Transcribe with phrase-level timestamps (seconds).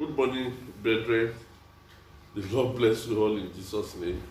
[0.00, 1.34] Good morning, brethren.
[2.34, 4.22] The Lord bless you all in Jesus' name.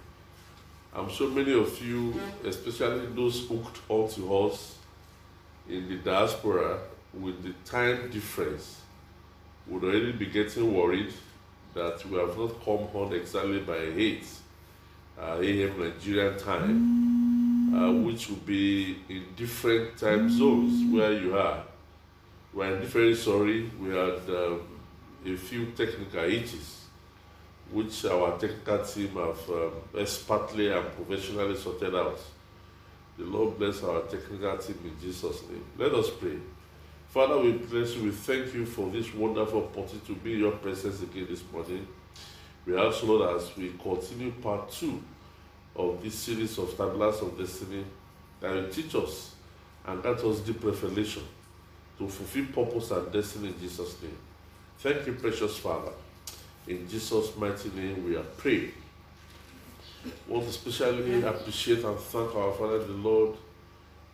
[0.92, 4.78] I'm sure many of you, especially those hooked onto us
[5.70, 6.80] in the diaspora
[7.14, 8.82] with the time difference,
[9.68, 11.14] would already be getting worried
[11.76, 14.28] that we have not come home exactly by 8
[15.20, 15.80] uh, a.m.
[15.80, 21.62] Nigerian time, uh, which will be in different time zones where you are.
[22.56, 23.70] We're very sorry.
[23.80, 24.79] We had um,
[25.26, 26.86] a few technical issues,
[27.72, 32.20] which our technical team have um, expertly and professionally sorted out.
[33.18, 35.64] The Lord bless our technical team in Jesus' name.
[35.78, 36.38] Let us pray.
[37.10, 38.04] Father, we bless you.
[38.04, 41.88] We thank you for this wonderful opportunity to be in your presence again this morning.
[42.66, 45.02] We ask, Lord, as we continue part two
[45.76, 47.84] of this series of Stabilizers of Destiny,
[48.42, 49.36] that you teach us
[49.86, 51.24] and grant us deep revelation
[51.98, 54.18] to fulfill purpose and destiny in Jesus' name.
[54.82, 55.92] Thank you, precious Father.
[56.66, 58.72] In Jesus' mighty name, we are praying.
[60.26, 63.36] Want to especially appreciate and thank our Father, the Lord,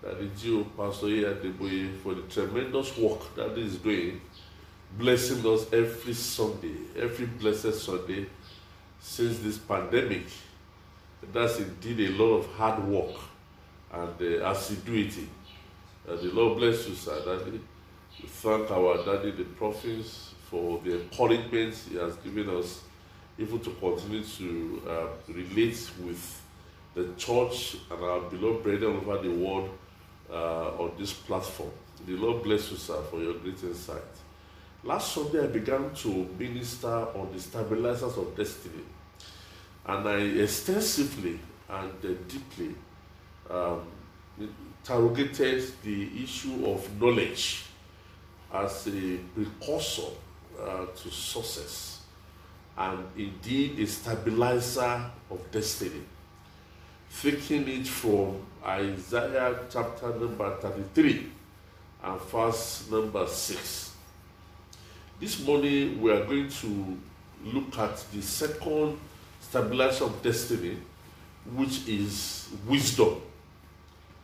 [0.02, 4.20] that the GO, Pastor Adeboye, for the tremendous work that he is doing,
[4.98, 8.26] blessing us every Sunday, every blessed Sunday
[9.00, 10.24] since this pandemic.
[11.32, 13.16] That's indeed a lot of hard work
[13.94, 15.30] and uh, assiduity.
[16.10, 17.62] Uh, the Lord bless you, sir, Daddy.
[18.20, 22.82] We thank our Daddy, the prophets, for the encouragement he has given us,
[23.38, 26.42] even to continue to uh, relate with
[26.94, 29.70] the church and our beloved brethren over the world
[30.32, 31.72] uh, on this platform.
[32.06, 34.02] The Lord bless you, sir, for your great insight.
[34.84, 38.84] Last Sunday, I began to minister on the stabilizers of destiny,
[39.88, 42.76] and I extensively and uh, deeply
[43.50, 43.82] um,
[44.40, 47.64] interrogated the issue of knowledge
[48.54, 50.12] as a precursor
[50.66, 52.02] uh, to success
[52.78, 56.02] and indeed a stabilizer of destiny.
[57.22, 61.28] Taking it from Isaiah chapter number 33
[62.04, 63.92] and verse number 6.
[65.20, 66.98] This morning we are going to
[67.46, 68.98] look at the second
[69.40, 70.78] stabilizer of destiny,
[71.54, 73.22] which is wisdom.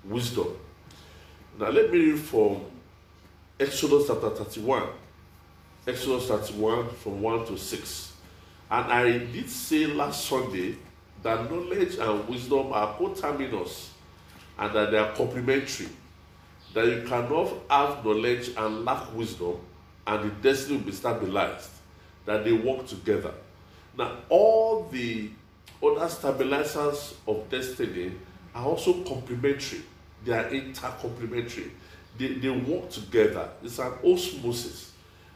[0.03, 0.47] Wisdom.
[1.57, 2.61] Now let me read from
[3.59, 4.83] Exodus chapter 31.
[5.87, 8.13] Exodus 31 from 1 to 6.
[8.69, 10.75] And I did say last Sunday
[11.23, 13.91] that knowledge and wisdom are coterminous
[14.59, 15.89] and that they are complementary.
[16.75, 19.57] That you cannot have knowledge and lack wisdom
[20.05, 21.71] and the destiny will be stabilized.
[22.25, 23.33] That they work together.
[23.97, 25.31] Now, all the
[25.83, 28.11] other stabilizers of destiny
[28.53, 29.81] are also complementary.
[30.23, 31.71] They are intercomplementary.
[32.19, 33.49] They, they work together.
[33.63, 34.90] It's an osmosis.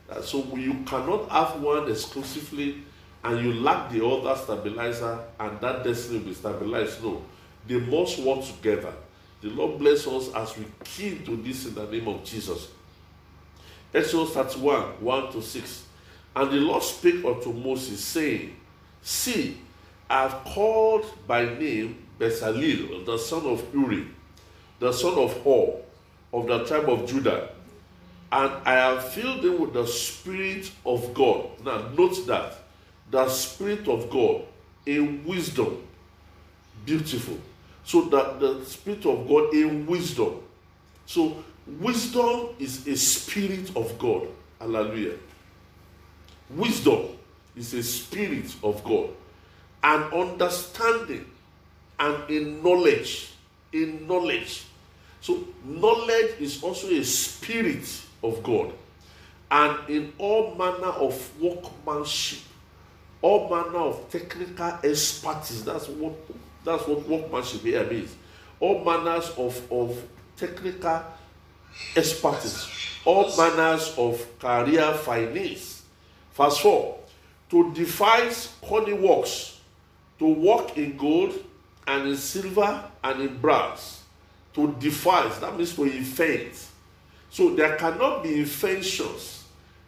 [0.09, 2.83] Uh, so you cannot have one exclusively
[3.23, 7.03] and you lack the other stabilizer and that destiny will be stabilized.
[7.03, 7.23] No,
[7.67, 8.93] they must work together.
[9.41, 12.69] The Lord bless us as we key to this in the name of Jesus.
[13.93, 15.83] Exodus 31 1 to 6.
[16.35, 18.55] And the Lord spake unto Moses, saying,
[19.01, 19.57] See,
[20.09, 24.05] I have called by name Bezalel, the son of Uri,
[24.79, 25.77] the son of Hur,
[26.33, 27.49] of the tribe of Judah,
[28.31, 31.49] and I have filled him with the Spirit of God.
[31.63, 32.55] Now, note that
[33.11, 34.43] the Spirit of God
[34.85, 35.81] in wisdom.
[36.85, 37.37] Beautiful.
[37.83, 40.41] So, that the Spirit of God in wisdom.
[41.05, 41.43] So,
[41.79, 44.27] wisdom is a Spirit of God.
[44.59, 45.17] Hallelujah.
[46.49, 47.09] Wisdom
[47.55, 49.09] is a Spirit of God.
[49.83, 51.25] And understanding
[51.99, 53.33] and in knowledge.
[53.71, 54.65] In knowledge.
[55.21, 57.83] So, knowledge is also a spirit
[58.25, 58.73] of God.
[59.51, 62.39] And in all manner of workmanship,
[63.21, 66.13] all manner of technical expertise, that's what
[66.63, 68.15] that's what workmanship here means.
[68.59, 70.03] All manners of, of
[70.35, 71.03] technical
[71.95, 72.67] expertise,
[73.05, 75.83] all manners of career finance.
[76.33, 76.99] Verse 4
[77.49, 79.61] to devise cunning works,
[80.19, 81.33] to work in gold
[81.87, 84.03] and in silver and in brass,
[84.53, 86.67] to devise, that means to invent
[87.35, 89.43] so there cannot be inventions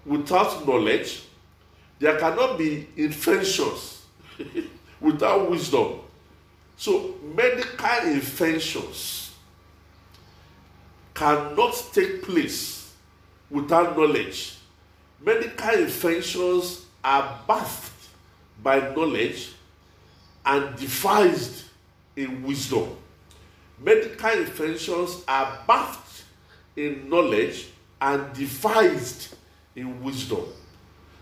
[0.06, 1.24] without knowledge.
[1.98, 4.06] There cannot be inventions
[5.00, 6.02] without wisdom.
[6.76, 9.34] So medical inventions
[11.14, 12.94] cannot take place
[13.50, 14.58] without knowledge.
[15.24, 18.10] Medical inventions are bathed
[18.62, 19.54] by knowledge
[20.46, 21.64] and devised
[22.18, 22.90] in wisdom.
[23.80, 26.07] Medical inventions are birthed
[26.78, 27.68] in knowledge
[28.00, 29.36] and devised
[29.76, 30.46] in wisdom.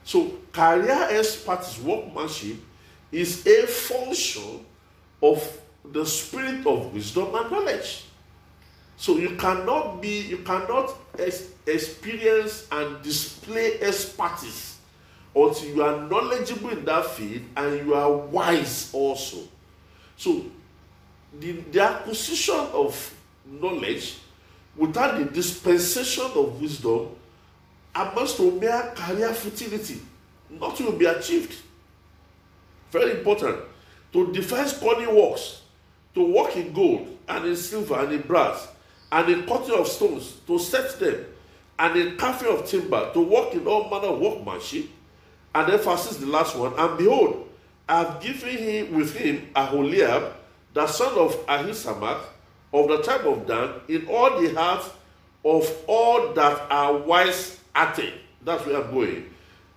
[0.04, 2.58] So, career expertise, workmanship,
[3.12, 4.66] is a function
[5.24, 8.06] of the spirit of wisdom and knowledge.
[8.98, 14.78] So you cannot be, you cannot ex- experience and display expertise
[15.36, 19.40] until you are knowledgeable in that field and you are wise also.
[20.18, 20.46] So
[21.40, 23.14] the, the acquisition of
[23.46, 24.18] knowledge
[24.78, 27.10] without the dispensation of wisdom
[27.94, 30.02] amounts to mere career futility.
[30.50, 31.56] Nothing will be achieved.
[32.92, 33.60] Very important.
[34.14, 35.62] To devise cunning works,
[36.14, 38.68] to work in gold and in silver and in brass,
[39.12, 41.26] and in cutting of stones, to set them,
[41.80, 44.90] and in carving of timber, to work in all manner of workmanship.
[45.54, 46.74] And emphasis the last one.
[46.78, 47.50] And behold,
[47.88, 50.34] I have given him with him Aholiab,
[50.74, 52.22] the son of Ahisamach,
[52.74, 54.90] of the tribe of Dan, in all the hearts
[55.44, 58.14] of all that are wise at it.
[58.44, 59.30] That's where I'm going.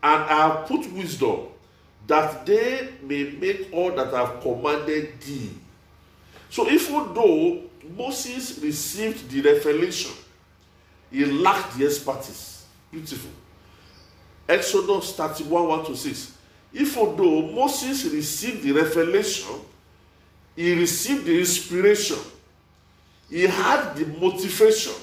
[0.02, 1.49] And I have put wisdom
[2.06, 5.50] that they may make all that I have commanded thee.
[6.50, 7.62] So even though
[7.96, 10.12] Moses received the revelation,
[11.11, 12.64] he lacked the expertise.
[12.90, 13.31] Beautiful.
[14.49, 16.38] Exodus 31 1 to 6.
[16.73, 19.61] Even though Moses received the revelation,
[20.56, 22.19] he received the inspiration,
[23.31, 24.95] he had the motivation,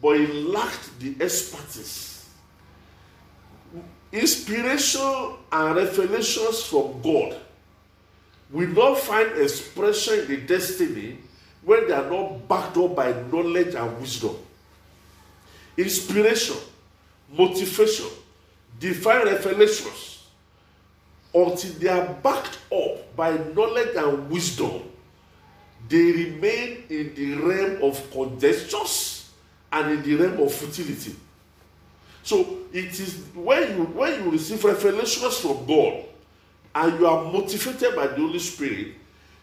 [0.00, 2.28] but he lacked the expertise.
[4.10, 7.36] Inspiration and revelations from God
[8.50, 11.18] will not find expression in the destiny
[11.62, 14.36] when they are not backed up by knowledge and wisdom.
[15.76, 16.56] Inspiration,
[17.32, 18.06] motivation,
[18.78, 20.26] divine revelations,
[21.34, 24.82] until they are backed up by knowledge and wisdom,
[25.88, 29.30] they remain in the realm of conjectures
[29.72, 31.14] and in the realm of futility.
[32.22, 36.04] So it is when you when you receive revelations from God
[36.74, 38.94] and you are motivated by the Holy Spirit,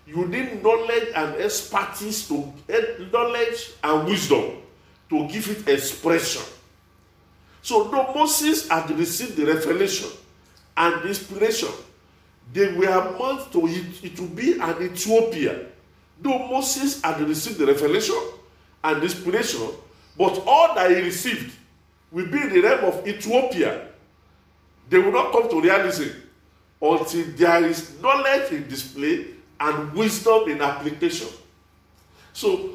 [0.08, 2.82] you need knowledge and expertise to eh,
[3.12, 4.58] knowledge and wisdom
[5.10, 6.42] to give it expression.
[7.62, 10.10] So though Moses had received the revelation
[10.78, 11.70] and the inspiration,
[12.54, 15.66] they were meant to it, it to be an utopia.
[16.22, 18.20] Though Moses had received the revelation
[18.84, 19.68] and inspiration,
[20.18, 21.56] but all that he received
[22.12, 23.88] will be in the realm of Ethiopia.
[24.90, 26.10] They will not come to realism
[26.82, 29.28] until there is knowledge in display
[29.60, 31.28] and wisdom in application.
[32.34, 32.72] So,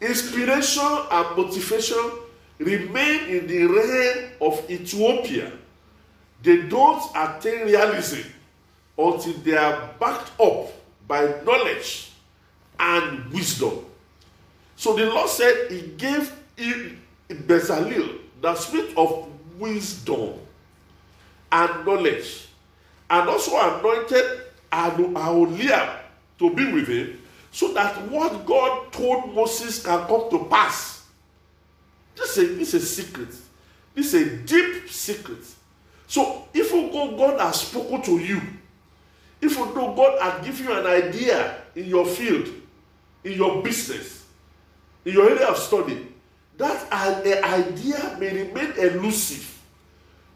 [0.00, 2.10] inspiration and motivation
[2.58, 5.52] remain in the realm of Ethiopia.
[6.42, 8.28] They don't attain realism
[8.96, 10.72] until they are backed up
[11.08, 12.05] by knowledge
[12.78, 13.84] and wisdom.
[14.76, 19.28] So the Lord said He gave him Bezalel the spirit of
[19.58, 20.34] wisdom
[21.50, 22.48] and knowledge,
[23.08, 24.42] and also anointed
[24.72, 26.00] Aholiab
[26.38, 27.20] to be with him,
[27.50, 31.06] so that what God told Moses can come to pass.
[32.14, 33.28] This is a, this is a secret.
[33.94, 35.44] This is a deep secret.
[36.06, 38.40] So if you go, God has spoken to you,
[39.40, 42.48] if you know God has given you an idea in your field,
[43.26, 44.24] in your business,
[45.04, 46.06] in your area of study,
[46.56, 49.52] that idea may remain elusive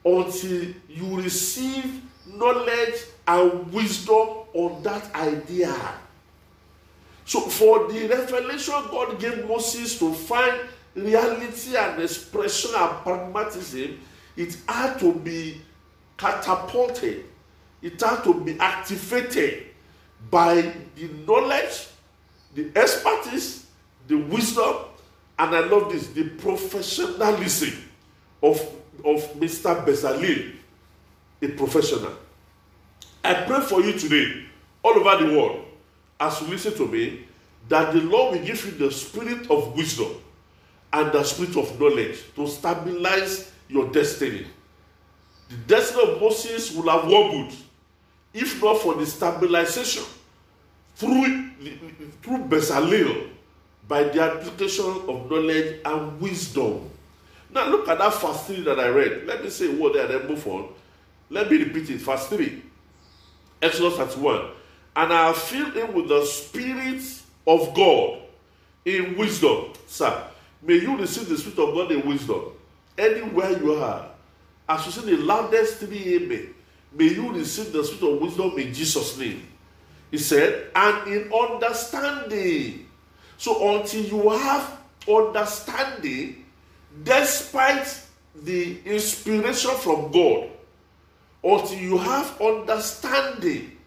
[0.05, 2.95] until you receive knowledge
[3.29, 5.75] and wisdom on that idea.
[7.25, 10.61] So, for the revelation God gave Moses to find
[10.94, 14.01] reality and expression and pragmatism,
[14.37, 15.61] it had to be
[16.17, 17.25] catapulted,
[17.82, 19.67] it had to be activated
[20.29, 21.87] by the knowledge,
[22.55, 23.67] the expertise,
[24.07, 24.77] the wisdom,
[25.39, 27.83] and I love this the professionalism
[28.43, 28.61] of,
[29.05, 29.85] of Mr.
[29.85, 30.55] Bezalel,
[31.43, 32.13] a professional.
[33.23, 34.45] I pray for you today,
[34.83, 35.65] all over the world,
[36.19, 37.27] as you listen to me,
[37.69, 40.09] that the Lord will give you the spirit of wisdom
[40.93, 44.47] and the spirit of knowledge to stabilize your destiny.
[45.49, 47.53] The destiny of Moses will have wobbled
[48.33, 50.05] if not for the stabilization
[50.95, 51.50] through,
[52.22, 53.29] through Bezalel
[53.86, 56.90] by the application of knowledge and wisdom.
[57.52, 59.26] Now look at that verse 3 that I read.
[59.26, 60.69] Let me say a word there and then move on.
[61.29, 61.98] Let me repeat it.
[61.98, 62.62] Verse 3.
[63.62, 64.50] Exodus 31.
[64.96, 67.02] And I filled him with the Spirit
[67.46, 68.20] of God
[68.84, 69.72] in wisdom.
[69.86, 70.24] Sir,
[70.62, 72.44] may you receive the Spirit of God in wisdom.
[72.96, 74.08] Anywhere you are,
[74.69, 76.55] as you say the loudest three amen,
[76.93, 79.50] may you receive the Spirit of wisdom in Jesus' name.
[80.10, 82.86] He said, and in understanding
[83.40, 86.44] so until you have understanding,
[87.02, 88.02] despite
[88.34, 90.50] the inspiration from God,
[91.43, 93.79] until you have understanding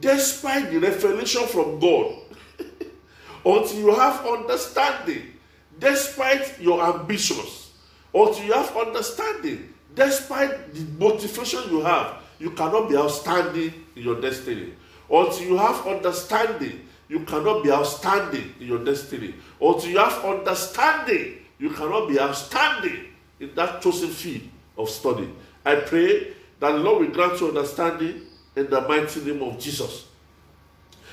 [0.00, 2.14] despite the revelation from God.
[3.44, 5.34] until you have understanding
[5.78, 7.72] despite your ambitions.
[8.14, 12.22] Until you have understanding despite the motivation you have.
[12.38, 14.72] You cannot be outstanding in your destiny.
[15.10, 19.34] Until you have understanding, you cannot be outstanding in your destiny.
[19.60, 23.06] Until you have understanding, you cannot be outstanding
[23.40, 24.42] in that chosen field
[24.76, 25.28] of study.
[25.64, 28.22] I pray that the Lord will grant you understanding
[28.56, 30.06] in the mighty name of Jesus.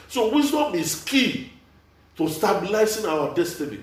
[0.07, 1.51] So, wisdom is key
[2.17, 3.79] to stabilizing our destiny.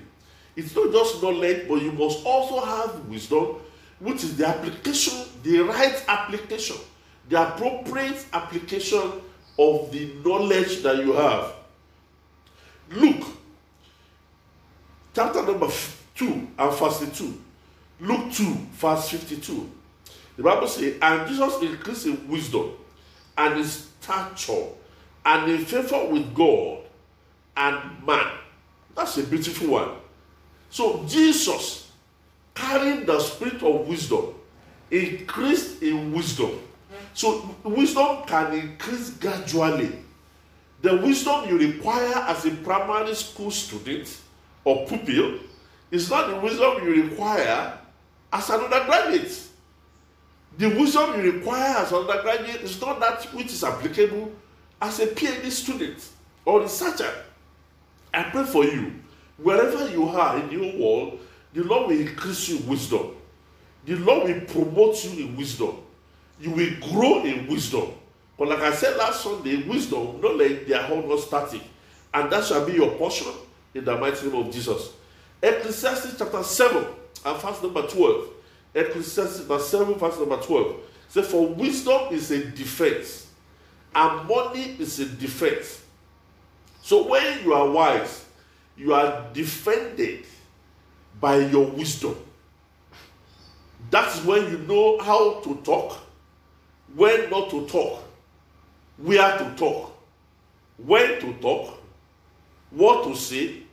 [0.55, 3.55] It's not just knowledge, but you must also have wisdom,
[3.99, 6.77] which is the application, the right application,
[7.29, 9.11] the appropriate application
[9.59, 11.53] of the knowledge that you have.
[12.91, 13.27] Luke
[15.13, 15.67] chapter number
[16.15, 16.25] 2
[16.57, 17.41] and verse 2.
[17.99, 19.69] Luke 2, verse 52.
[20.37, 22.71] The Bible says, And Jesus increased in wisdom
[23.37, 24.67] and in stature
[25.25, 26.79] and in favor with God
[27.57, 28.31] and man.
[28.95, 29.89] That's a beautiful one.
[30.69, 31.91] So Jesus,
[32.55, 34.35] carrying the spirit of wisdom,
[34.89, 36.51] increased in wisdom.
[37.13, 39.91] So wisdom can increase gradually.
[40.81, 44.19] The wisdom you require as a primary school student
[44.63, 45.39] or pupil
[45.91, 47.77] is not the wisdom you require
[48.31, 49.47] as an undergraduate.
[50.57, 54.31] The wisdom you require as an undergraduate is not that which is applicable
[54.81, 56.07] as a PhD student
[56.45, 57.11] or researcher.
[58.13, 58.93] I pray for you,
[59.37, 61.19] wherever you are in your world,
[61.53, 63.15] the Lord will increase you wisdom.
[63.85, 65.77] The Lord will promote you in wisdom.
[66.39, 67.93] You will grow in wisdom.
[68.37, 71.61] But like I said last Sunday, wisdom, knowledge, they are all not static.
[72.13, 73.31] And that shall be your portion
[73.73, 74.93] in the mighty name of Jesus.
[75.41, 76.85] Ecclesiastes chapter 7
[77.25, 78.29] and verse number 12.
[78.73, 80.75] Ecclesiastes chapter 7, verse number 12.
[81.09, 83.27] Say, For wisdom is a defense,
[83.93, 85.81] and money is a defense.
[86.81, 88.25] So when you are wise,
[88.77, 90.25] you are defended
[91.19, 92.15] by your wisdom.
[93.89, 95.97] That's when you know how to talk,
[96.95, 98.03] when not to talk,
[98.97, 99.95] where to talk,
[100.77, 101.77] when to talk,
[102.71, 103.63] what to say,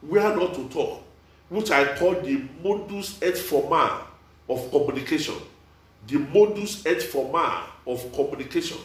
[0.00, 1.02] where not to talk,
[1.48, 4.06] which I call the modus et forma
[4.48, 5.34] of communication.
[6.06, 8.78] The modus et forma of communication.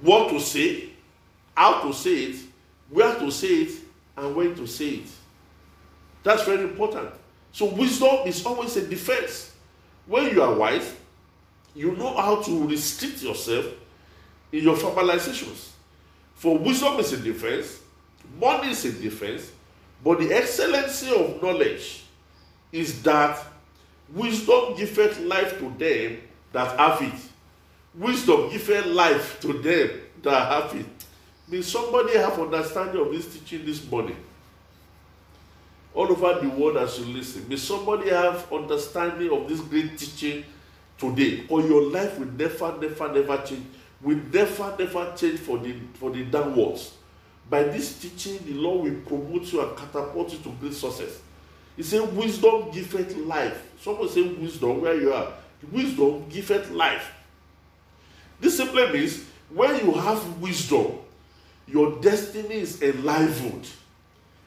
[0.00, 0.90] What to say,
[1.56, 2.36] how to say it,
[2.90, 3.80] where to say it,
[4.16, 5.06] and when to say it.
[6.22, 7.10] That's very important.
[7.52, 9.52] So, wisdom is always a defense.
[10.06, 10.94] When you are wise,
[11.74, 13.66] you know how to restrict yourself
[14.52, 15.70] in your formalizations.
[16.34, 17.80] For wisdom is a defense,
[18.40, 19.50] money is a defense,
[20.02, 22.04] but the excellency of knowledge
[22.70, 23.38] is that
[24.12, 26.18] wisdom giveth life to them
[26.52, 27.20] that have it.
[27.94, 29.90] Wisdom giveth life to them
[30.22, 30.86] that have it.
[31.48, 34.16] May somebody have understanding of this teaching this morning.
[35.94, 37.48] All over the world as you listen.
[37.48, 40.44] May somebody have understanding of this great teaching
[40.98, 41.44] today.
[41.48, 43.66] Or your life will never, never, never change.
[44.00, 46.94] Will never, never change for the for the downwards.
[47.48, 51.20] By this teaching, the Lord will promote you and catapult you to great success.
[51.76, 53.72] He said, Wisdom giveth life.
[53.80, 55.32] Someone say wisdom where you are.
[55.70, 57.12] Wisdom giveth life.
[58.40, 60.98] This simply means when you have wisdom,
[61.66, 63.68] your destiny is enlivened.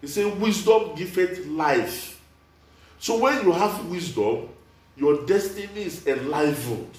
[0.02, 2.22] He said, Wisdom giveth life.
[3.00, 4.50] So when you have wisdom,
[4.98, 6.92] your destiny is enlivened.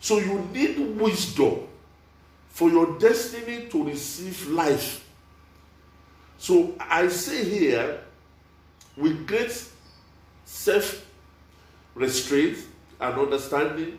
[0.00, 1.66] So you need wisdom
[2.50, 5.08] for your destiny to receive life.
[6.38, 8.00] So I say here,
[8.96, 9.50] with great
[10.44, 11.04] self
[11.94, 12.58] restraint
[13.00, 13.98] and understanding,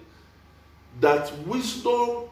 [0.99, 2.29] that wisdom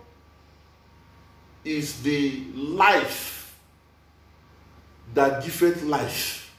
[1.66, 3.56] is the life
[5.14, 6.54] that giveth life.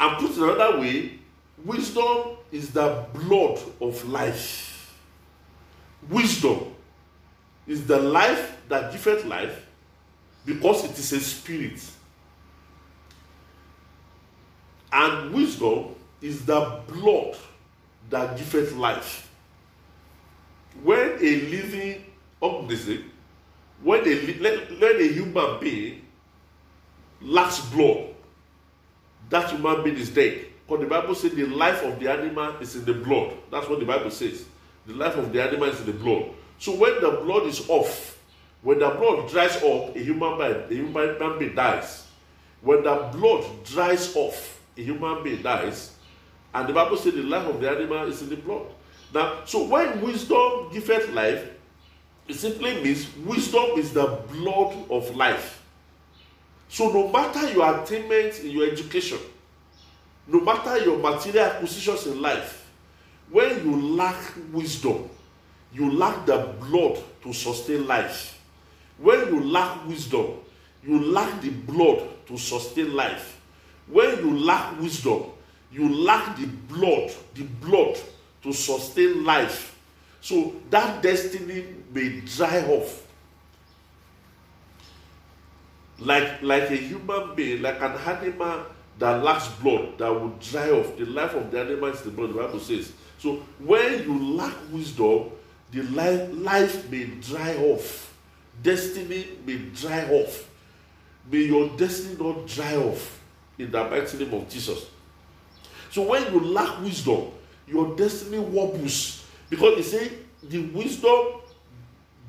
[0.00, 1.18] And put it another way,
[1.64, 4.94] wisdom is the blood of life.
[6.08, 6.74] Wisdom
[7.66, 9.66] is the life that giveth life
[10.44, 11.80] because it is a spirit.
[14.92, 17.36] And wisdom is the blood
[18.10, 19.30] that giveth life.
[20.82, 22.04] When a living
[22.40, 23.10] organism,
[23.82, 26.02] when a, when a human being
[27.20, 28.14] lacks blood,
[29.30, 30.46] that human being is dead.
[30.66, 33.34] Because the Bible says the life of the animal is in the blood.
[33.50, 34.44] That's what the Bible says.
[34.86, 36.30] The life of the animal is in the blood.
[36.58, 38.18] So when the blood is off,
[38.62, 42.06] when the blood dries up, a human being, a human being dies.
[42.62, 45.92] When the blood dries off, a human being dies.
[46.54, 48.66] And the Bible says the life of the animal is in the blood.
[49.12, 51.50] Now, so when wisdom giveth life,
[52.26, 55.62] it simply means wisdom is the blood of life.
[56.68, 59.18] So no matter your attainment in your education,
[60.26, 62.66] no matter your material acquisitions in life,
[63.30, 64.16] when you lack
[64.52, 65.08] wisdom,
[65.72, 68.40] you lack the blood to sustain life.
[68.98, 70.38] When you lack wisdom,
[70.82, 73.40] you lack the blood to sustain life.
[73.88, 75.24] When you lack wisdom,
[75.72, 77.98] you lack the blood, the blood
[78.42, 79.76] to sustain life.
[80.20, 83.06] So that destiny may dry off.
[85.98, 88.66] Like, like a human being, like an animal
[88.98, 90.96] that lacks blood, that will dry off.
[90.96, 92.92] The life of the animal is the blood, the Bible says.
[93.18, 95.30] So when you lack wisdom,
[95.72, 98.14] the life, life may dry off.
[98.62, 100.48] Destiny may dry off.
[101.30, 103.20] May your destiny not dry off
[103.58, 104.86] in the mighty name of Jesus.
[105.90, 107.30] So when you lack wisdom,
[107.66, 109.24] your destiny wobbles.
[109.50, 111.40] Because he say the wisdom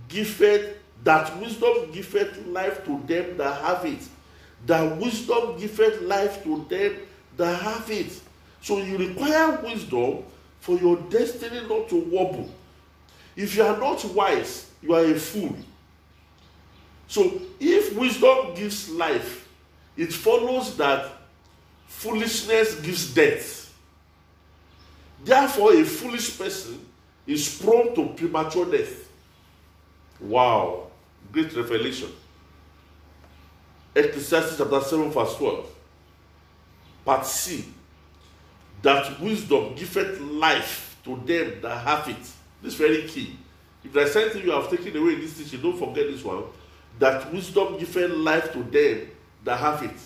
[0.07, 4.01] giveth that wisdom giveth life to them that have it.
[4.65, 6.98] That wisdom giveth life to them
[7.38, 8.19] that have it.
[8.62, 10.24] So you require wisdom
[10.60, 12.50] for your destiny not to wobble.
[13.36, 15.55] If you are not wise, you are a fool.
[17.07, 19.48] So if wisdom gives life,
[19.95, 21.12] it follows that
[21.86, 23.74] foolishness gives death.
[25.24, 26.86] Therefore, a foolish person
[27.27, 29.10] is prone to premature death.
[30.19, 30.88] Wow,
[31.31, 32.10] great revelation.
[33.96, 35.70] Ecclesiastes chapter 7, verse 12.
[37.06, 37.66] Part C.
[38.82, 42.22] That wisdom giveth life to them that have it.
[42.62, 43.38] This is very key.
[43.84, 46.44] If there's anything you have taken away in this teaching, don't forget this one.
[47.00, 49.10] That wisdom giveth life to them
[49.44, 49.98] that have it.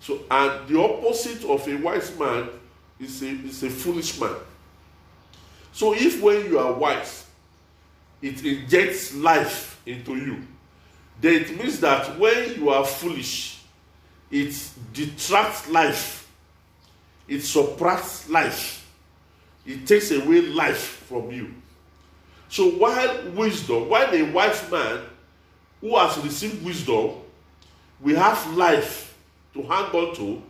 [0.00, 2.48] So, and the opposite of a wise man
[3.00, 4.34] is a, is a foolish man.
[5.72, 7.26] So, if when you are wise,
[8.22, 10.46] it injects life into you,
[11.20, 13.62] then it means that when you are foolish,
[14.30, 14.54] it
[14.92, 16.30] detracts life,
[17.28, 18.88] it suppresses life,
[19.64, 21.54] it takes away life from you.
[22.48, 25.00] So, while wisdom, while a wise man
[25.80, 27.12] who has received wisdom,
[28.00, 29.16] we have life
[29.54, 30.42] to hang on to,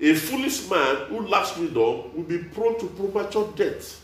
[0.00, 4.00] a foolish man who lacks wisdom will be prone to premature death.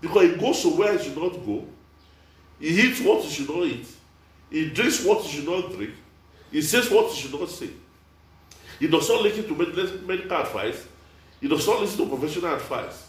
[0.00, 1.64] Because he goes to where he should not go,
[2.58, 3.86] he eats what he should not eat,
[4.52, 5.94] he drinks what he should not drink,
[6.50, 7.70] he says what he should not say.
[8.78, 10.86] He does not listen to medical advice,
[11.40, 13.08] he does not listen to professional advice.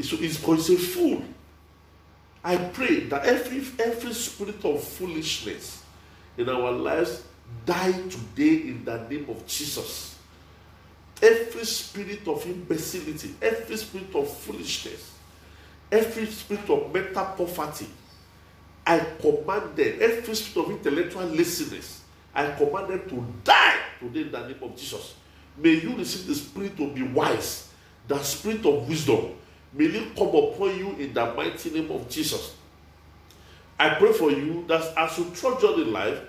[0.00, 1.22] So he's, he's a fool.
[2.44, 5.82] I pray that every every spirit of foolishness
[6.36, 7.24] in our lives
[7.66, 10.16] die today in the name of Jesus.
[11.20, 15.12] Every spirit of imbecility, every spirit of foolishness,
[15.90, 17.88] every spirit of mental poverty,
[18.88, 22.00] I command them, every spirit of intellectual laziness,
[22.34, 25.14] I command them to die today in the name of Jesus.
[25.58, 27.68] May you receive the spirit to be wise,
[28.06, 29.34] the spirit of wisdom.
[29.74, 32.54] May it come upon you in the mighty name of Jesus.
[33.78, 36.20] I pray for you that as you on in life,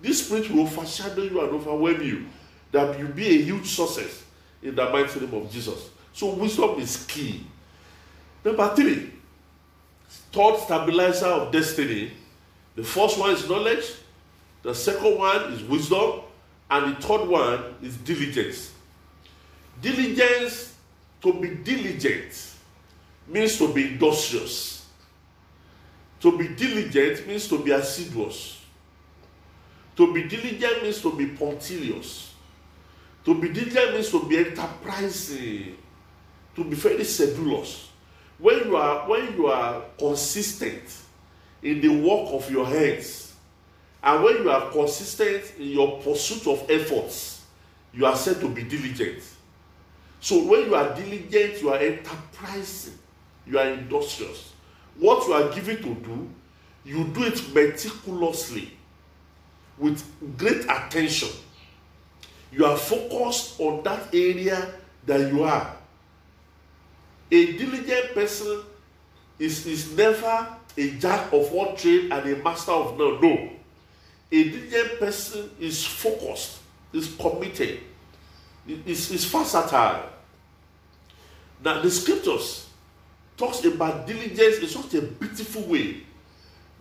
[0.00, 2.26] this spirit will overshadow you and overwhelm you,
[2.70, 4.22] that you be a huge success
[4.62, 5.90] in the mighty name of Jesus.
[6.12, 7.44] So wisdom is key.
[8.44, 9.13] Number three,
[10.32, 12.12] third stabilizer of destiny.
[12.76, 13.84] The first one is knowledge,
[14.62, 16.22] the second one is wisdom,
[16.70, 18.72] and the third one is diligence.
[19.80, 20.74] Diligence,
[21.22, 22.52] to be diligent,
[23.26, 24.86] means to be industrious.
[26.20, 28.62] To be diligent means to be assiduous.
[29.96, 32.34] To be diligent means to be punctilious.
[33.24, 35.76] To be diligent means to be enterprising.
[36.56, 37.88] To be very sedulous.
[38.38, 40.82] When you are when you are consistent
[41.62, 43.34] in the work of your hands,
[44.02, 47.44] and when you are consistent in your pursuit of efforts,
[47.92, 49.22] you are said to be diligent.
[50.20, 52.98] So when you are diligent, you are enterprising,
[53.46, 54.52] you are industrious.
[54.98, 56.30] What you are given to do,
[56.84, 58.70] you do it meticulously
[59.78, 60.02] with
[60.36, 61.28] great attention.
[62.52, 64.74] You are focused on that area
[65.06, 65.76] that you are.
[67.30, 68.62] A diligent person
[69.38, 73.20] is, is never a jack of all trade and a master of none.
[73.20, 73.50] No.
[74.32, 76.58] A diligent person is focused,
[76.92, 77.80] is committed,
[78.66, 80.10] is, is versatile.
[81.64, 82.68] Now the scriptures
[83.36, 86.02] talks about diligence in such a beautiful way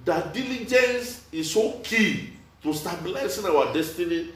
[0.06, 4.30] that diligence is so key to stabilizing our destiny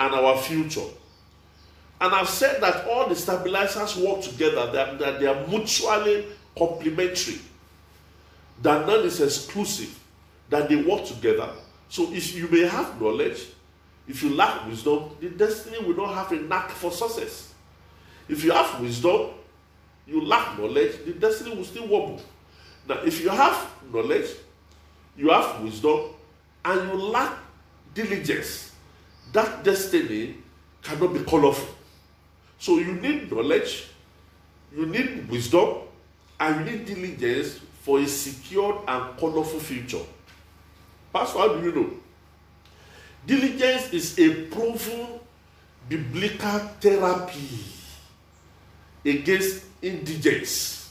[0.00, 0.88] and our future.
[2.00, 6.26] And I've said that all the stabilizers work together, that, that they are mutually
[6.56, 7.38] complementary,
[8.62, 9.98] that none is exclusive,
[10.50, 11.48] that they work together.
[11.88, 13.46] So if you may have knowledge,
[14.06, 17.54] if you lack wisdom, the destiny will not have a knack for success.
[18.28, 19.30] If you have wisdom,
[20.06, 22.20] you lack knowledge, the destiny will still wobble.
[22.86, 24.30] Now, if you have knowledge,
[25.16, 26.10] you have wisdom,
[26.64, 27.38] and you lack
[27.94, 28.72] diligence,
[29.32, 30.36] that destiny
[30.82, 31.73] cannot be colorful.
[32.64, 33.88] So you need knowledge,
[34.74, 35.80] you need wisdom,
[36.40, 40.00] and you need diligence for a secured and colorful future.
[41.12, 41.90] Pastor, how do you know?
[43.26, 45.20] Diligence is a proven
[45.90, 47.48] biblical therapy
[49.04, 50.90] against indigence.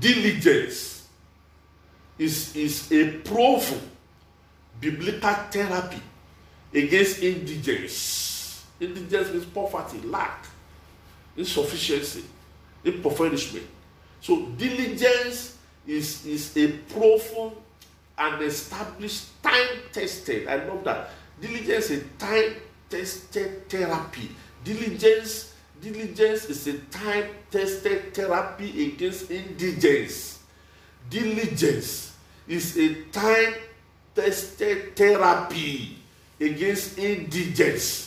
[0.00, 1.08] Diligence
[2.18, 3.82] is, is a proven
[4.80, 6.00] biblical therapy
[6.72, 8.35] against indigence.
[8.80, 10.46] Indigence means poverty, lack,
[11.36, 12.24] insufficiency,
[12.84, 13.66] impoverishment.
[14.20, 17.52] So diligence is, is a proven
[18.18, 20.48] and established, time tested.
[20.48, 21.10] I love that.
[21.40, 22.54] Diligence is time
[22.88, 24.30] tested therapy.
[24.64, 30.40] Diligence, diligence is a time tested therapy against indigence.
[31.08, 32.16] Diligence
[32.48, 33.54] is a time
[34.14, 35.98] tested therapy
[36.40, 38.05] against indigence.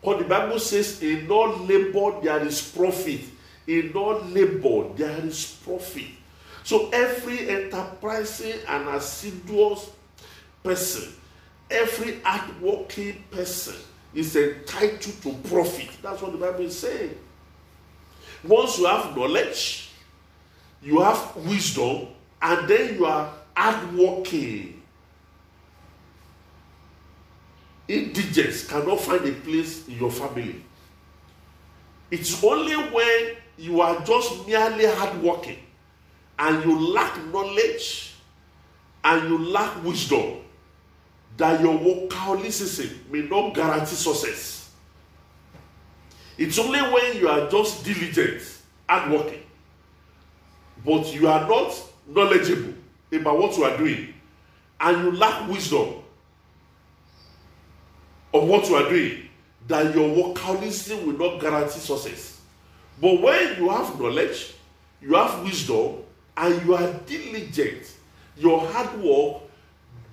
[0.00, 3.20] Because the Bible says, in all labor there is profit.
[3.66, 6.06] In all labor there is profit.
[6.64, 9.90] So every enterprising and assiduous
[10.62, 11.12] person,
[11.70, 13.74] every hardworking person
[14.14, 15.90] is entitled to profit.
[16.02, 17.16] That's what the Bible is saying.
[18.42, 19.90] Once you have knowledge,
[20.82, 22.08] you have wisdom,
[22.40, 24.79] and then you are hardworking.
[27.90, 30.62] Indigents cannot find a place in your family.
[32.08, 35.58] It's only when you are just merely hardworking
[36.38, 38.14] and you lack knowledge
[39.02, 40.36] and you lack wisdom
[41.36, 44.70] that your workaholism may not guarantee success.
[46.38, 48.40] It's only when you are just diligent
[48.88, 49.42] and working,
[50.84, 51.74] but you are not
[52.06, 52.74] knowledgeable
[53.12, 54.14] about what you are doing,
[54.78, 55.99] and you lack wisdom
[58.32, 59.28] of what you are doing,
[59.66, 62.40] that your workaholism will not guarantee success.
[63.00, 64.54] But when you have knowledge,
[65.00, 65.96] you have wisdom,
[66.36, 67.92] and you are diligent,
[68.36, 69.42] your hard work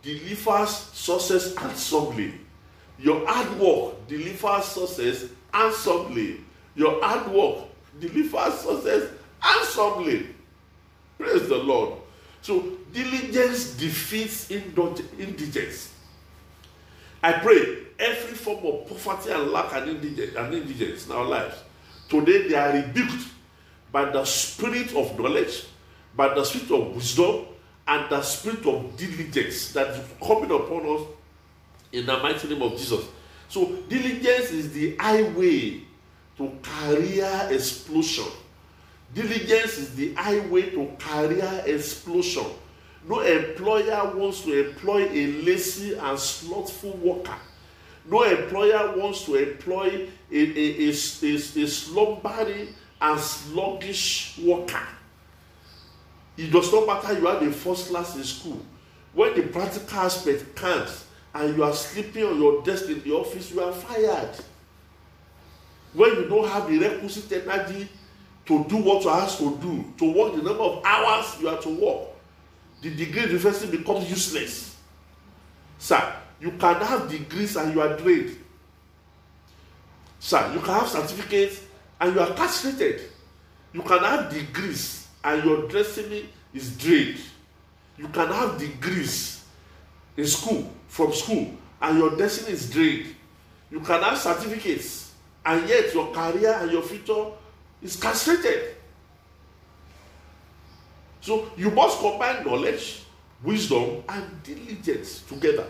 [0.01, 2.33] delivers success handsomely.
[2.99, 6.41] Your hard work delivers success handsomely.
[6.75, 7.65] Your hard work
[7.99, 10.27] delivers success handsomely.
[11.17, 11.99] Praise the Lord.
[12.41, 15.93] So, diligence defeats indigence.
[17.27, 21.57] I pray every form of poverty and lack and indigence, and indigence in our lives,
[22.07, 23.27] today they are rebuked
[23.91, 25.65] by the spirit of knowledge
[26.15, 27.45] by the spirit of wisdom
[27.85, 31.01] and the spirit of diligence that is coming upon us
[31.91, 33.05] in the mighty name of Jesus.
[33.49, 35.81] So, diligence is the highway
[36.37, 38.31] to career explosion.
[39.13, 42.45] Diligence is the highway to career explosion.
[43.07, 47.37] No employer wants to employ a lazy and slothful worker.
[48.09, 52.67] No employer wants to employ a, a, a, a, a slumbering
[53.01, 54.85] and sluggish worker.
[56.35, 58.61] It does not matter you had a first class in school.
[59.13, 63.51] When the practical aspect comes and you are sleeping on your desk in the office,
[63.51, 64.37] you are fired.
[65.93, 67.87] When you don't have the requisite energy
[68.45, 71.47] to do what you are asked to do, to work the number of hours you
[71.49, 72.09] are to work,
[72.81, 74.75] the degree university becomes useless.
[75.79, 78.37] Sir, you can have degrees and you are drained.
[80.19, 81.61] Sir, you can have certificates
[81.99, 83.01] and you are castrated.
[83.73, 87.19] You can have degrees and your destiny is drained.
[87.97, 89.43] You can have degrees
[90.15, 93.15] in school, from school, and your destiny is drained.
[93.69, 95.13] You can have certificates,
[95.45, 97.25] and yet your career and your future
[97.81, 98.76] is castrated.
[101.27, 103.01] So you must combine knowledge,
[103.43, 105.67] wisdom, and diligence together.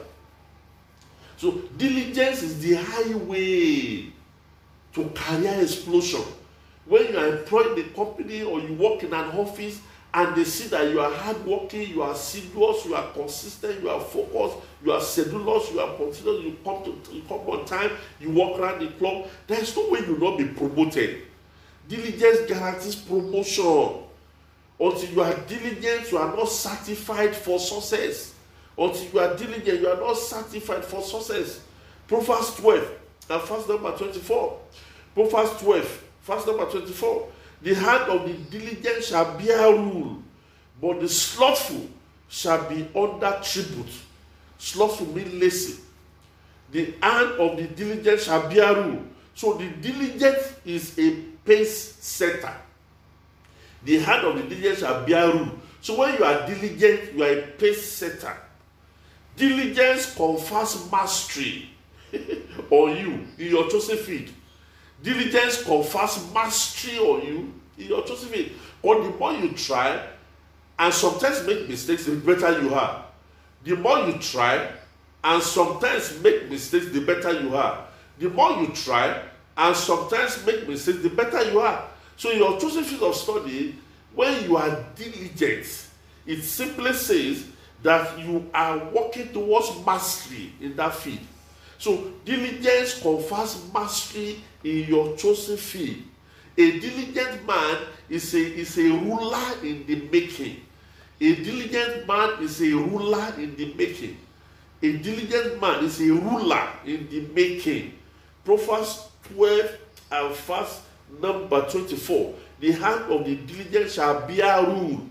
[1.35, 4.11] So diligence is the highway
[4.93, 6.21] to career explosion
[6.85, 9.81] when you are employed in a company or you work in an office
[10.13, 13.99] and they see that you are hardworking, you are assiduous, you are consistent, you are
[13.99, 17.89] focused, you are sedulous, you are continuous, you come to you come on time,
[18.19, 21.23] you walk around the clock, there is no way you will not be promoted.
[21.89, 24.03] Diligence guarantees promotion.
[24.79, 28.33] Until you are diligent, you are not certified for success.
[28.77, 31.61] Until you are diligent, you are not certified for success.
[32.07, 32.91] Proverbs 12
[33.29, 34.59] and verse number 24.
[35.15, 37.29] Proverbs 12 Verse number 24.
[37.61, 40.21] The hand of the diligent shall bear rule,
[40.81, 41.87] but the slothful
[42.27, 43.93] shall be under tribute.
[44.57, 45.79] Slothful means lazy.
[46.71, 49.03] The hand of the diligent shall bear rule.
[49.35, 51.11] So the diligent is a
[51.45, 52.53] pace setter.
[53.87, 55.47] The hand of the diligent shall bear rule.
[55.79, 58.35] So when you are diligent, you are a pace setter.
[59.37, 61.69] Diligence confers mastery
[62.69, 64.27] on you in your chosen field.
[65.01, 68.51] Diligence confers mastery on you in your chosen field.
[68.83, 70.05] But the more you try,
[70.77, 73.05] and sometimes make mistakes, the better you are.
[73.63, 74.69] The more you try,
[75.23, 77.87] and sometimes make mistakes, the better you are.
[78.19, 79.21] The more you try,
[79.55, 81.87] and sometimes make mistakes, the better you are.
[82.17, 83.75] So your chosen field of study,
[84.13, 85.87] when you are diligent,
[86.25, 87.45] it simply says
[87.83, 91.19] that you are working towards mastery in that field.
[91.77, 95.97] So diligence confers mastery in your chosen field.
[96.57, 97.77] A diligent man
[98.09, 100.61] is a, is a ruler in the making.
[101.21, 104.17] A diligent man is a ruler in the making.
[104.81, 107.93] A diligent man is a ruler in the making.
[108.43, 109.77] Proverbs 12
[110.11, 110.81] and verse
[111.21, 112.33] number 24.
[112.59, 115.01] The hand of the diligent shall bear rule.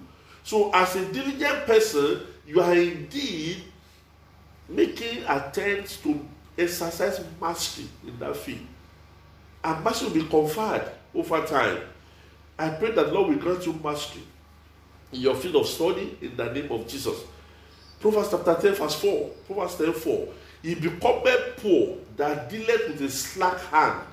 [0.43, 3.63] So, as a diligent person, you are indeed
[4.69, 6.21] making attempts to
[6.59, 8.61] exercise mastery in that field.
[9.63, 11.81] And mastery will be conferred over time.
[12.59, 14.23] I pray that Lord will grant you mastery
[15.13, 17.19] in your field of study in the name of Jesus.
[18.01, 19.29] Proverbs chapter 10, verse 4.
[19.47, 20.29] Proverbs 10 4.
[20.63, 24.07] He becometh poor that dealeth with a slack hand,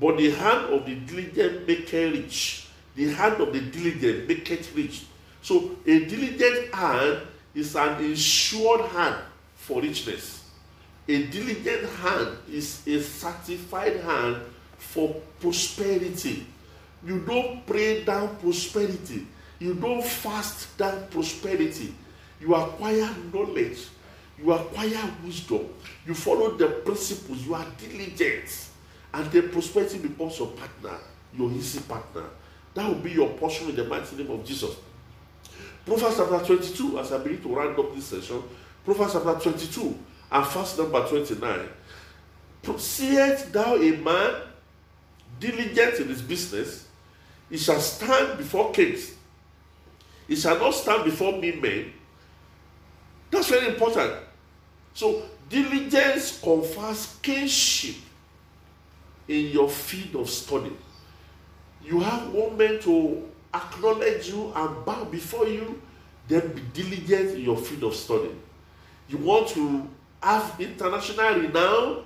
[0.00, 2.66] but the hand of the diligent maketh rich.
[2.96, 5.04] The hand of the diligent maketh rich.
[5.42, 7.20] So a diligent hand
[7.54, 9.16] is an insured hand
[9.54, 10.44] for richness.
[11.06, 14.38] A diligent hand is a certified hand
[14.78, 16.46] for prosperity.
[17.06, 19.26] You don't pray down prosperity.
[19.58, 21.94] You don't fast down prosperity.
[22.40, 23.88] You acquire knowledge.
[24.38, 25.68] You acquire wisdom.
[26.06, 27.46] You follow the principles.
[27.46, 28.63] You are diligent.
[29.14, 30.98] And the prosperity becomes your partner,
[31.38, 32.24] your easy partner.
[32.74, 34.74] That will be your portion in the mighty name of Jesus.
[35.86, 38.42] Proverbs chapter 22, as I begin to round up this session,
[38.84, 39.96] Proverbs chapter 22
[40.32, 41.68] and verse number 29.
[42.76, 44.34] Seest thou a man
[45.38, 46.88] diligent in his business,
[47.48, 49.14] he shall stand before kings.
[50.26, 51.92] He shall not stand before me men.
[53.30, 54.12] That's very important.
[54.92, 57.96] So, diligence confers kingship
[59.28, 60.72] in your field of study.
[61.84, 65.80] You have man to acknowledge you and bow before you,
[66.28, 68.30] then be diligent in your field of study.
[69.08, 69.88] You want to
[70.22, 72.04] have international renown,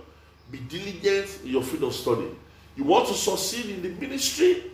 [0.51, 2.29] be diligent in your field of study.
[2.77, 4.65] You want to succeed in the ministry,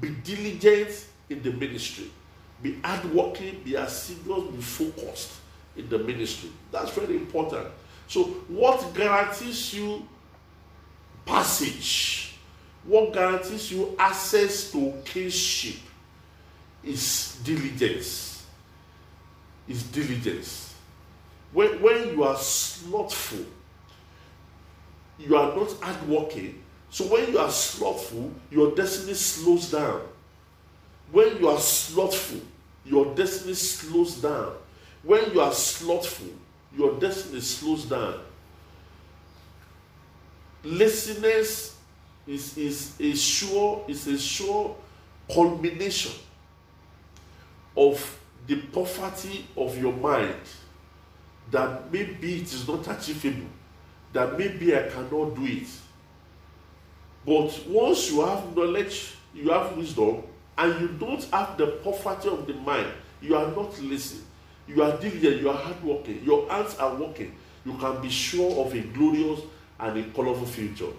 [0.00, 2.10] be diligent in the ministry.
[2.62, 5.32] Be hardworking, be assiduous, be focused
[5.76, 6.50] in the ministry.
[6.72, 7.68] That's very important.
[8.08, 10.06] So, what guarantees you
[11.28, 12.34] passage?
[12.84, 15.76] What guarantees you access to kingship
[16.82, 18.46] is diligence.
[19.68, 20.74] Is diligence.
[21.52, 23.44] When, when you are slothful,
[25.18, 26.62] you are not hardworking.
[26.90, 30.00] So when you are slothful, your destiny slows down.
[31.12, 32.40] When you are slothful,
[32.84, 34.54] your destiny slows down.
[35.02, 36.32] When you are slothful,
[36.76, 38.20] your destiny slows down.
[40.64, 41.76] Laziness
[42.26, 44.76] is, is a sure is a sure
[45.32, 46.12] culmination
[47.76, 50.34] of the poverty of your mind
[51.50, 53.48] that maybe it is not achievable,
[54.12, 55.68] that maybe I cannot do it.
[57.24, 60.22] But once you have knowledge, you have wisdom,
[60.56, 62.88] and you don't have the poverty of the mind,
[63.20, 64.18] you are not lazy,
[64.66, 68.74] you are diligent, you are hardworking, your hands are working, you can be sure of
[68.74, 69.40] a glorious
[69.80, 70.92] and a colorful future.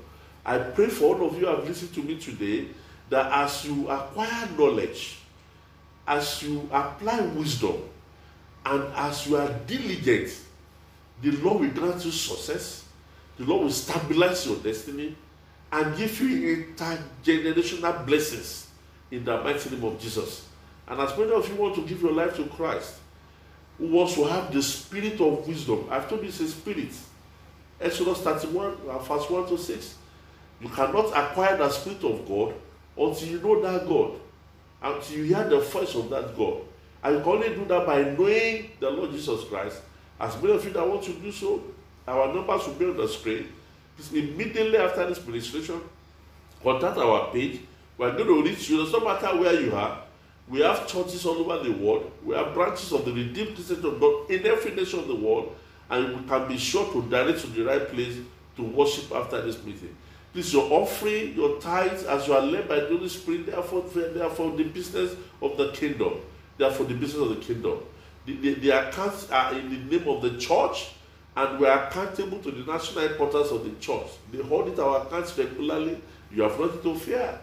[0.45, 2.67] I pray for all of you who have listened to me today
[3.09, 5.19] that as you acquire knowledge,
[6.07, 7.77] as you apply wisdom,
[8.65, 10.37] and as you are diligent,
[11.21, 12.85] the Lord will grant you success,
[13.37, 15.15] the Lord will stabilize your destiny,
[15.71, 18.67] and give you intergenerational blessings
[19.11, 20.47] in the mighty name of Jesus.
[20.87, 22.95] And as many of you want to give your life to Christ,
[23.77, 26.91] who wants to have the spirit of wisdom, I've told you it's a spirit.
[27.81, 29.95] Exodus 31, uh, verse 1 to 6.
[30.61, 32.53] You cannot acquire the spirit of God
[32.97, 34.19] until you know that God,
[34.81, 36.61] until you hear the voice of that God.
[37.03, 39.81] And you can only do that by knowing the Lord Jesus Christ.
[40.19, 41.63] As many of you that want to do so,
[42.07, 43.47] our numbers will be on the screen.
[44.13, 45.81] Immediately after this ministration,
[46.61, 47.61] contact our page
[47.99, 48.81] We're going to reach you.
[48.81, 50.01] It doesn't matter where you are.
[50.47, 52.09] We have churches all over the world.
[52.23, 55.53] We have branches of the Redeemed Christian of God in every nation of the world.
[55.89, 58.17] And we can be sure to direct to the right place
[58.55, 59.95] to worship after this meeting.
[60.33, 63.63] Please, your offering, your tithes, as you are led by the Holy Spirit, they are
[63.63, 66.19] for, the business of the kingdom.
[66.57, 67.79] They are for the business of the kingdom.
[68.25, 70.91] The, the, the accounts are in the name of the church,
[71.35, 74.07] and we are accountable to the national importance of the church.
[74.31, 75.99] They audit our accounts regularly.
[76.31, 77.39] You have nothing to fear.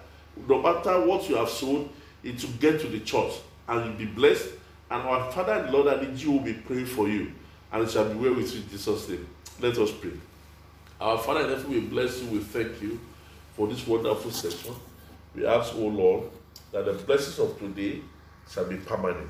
[0.48, 1.88] No matter what you have sown,
[2.22, 3.32] it will get to the church,
[3.68, 4.48] and you'll be blessed.
[4.90, 7.32] And our Father and Lord and the Jew will be praying for you,
[7.76, 9.26] and it shall be well with you in Jesus' name.
[9.60, 10.12] Let us pray.
[10.98, 12.98] Our Father in heaven, we bless you, we thank you
[13.54, 14.74] for this wonderful session.
[15.34, 16.30] We ask, O Lord,
[16.72, 18.00] that the blessings of today
[18.50, 19.28] shall be permanent.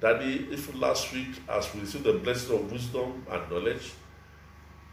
[0.00, 3.92] Daddy, if last week, as we received the blessing of wisdom and knowledge,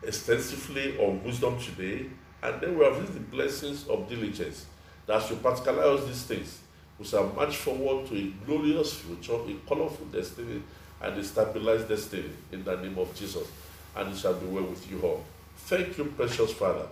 [0.03, 2.07] extensively on wisdom today,
[2.43, 4.65] and then we have received the blessings of diligence,
[5.05, 6.59] that should particularize these things,
[6.99, 10.61] we shall march forward to a glorious future, a colorful destiny,
[11.01, 13.47] and stabilize destiny in the name of Jesus.
[13.95, 15.23] And it shall be well with you all.
[15.57, 16.87] Thank you, precious Father.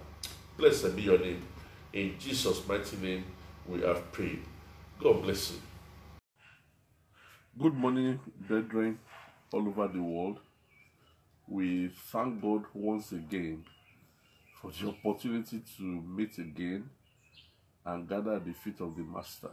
[0.58, 1.42] Blessed be your name.
[1.92, 3.24] In Jesus' mighty name,
[3.68, 4.40] we have prayed.
[5.00, 5.58] God bless you.
[7.60, 9.00] Good morning, brethren,
[9.52, 10.40] all over the world.
[11.48, 13.64] We thank God once again
[14.60, 16.90] for the opportunity to meet again
[17.86, 19.52] and gather at the feet of the Master.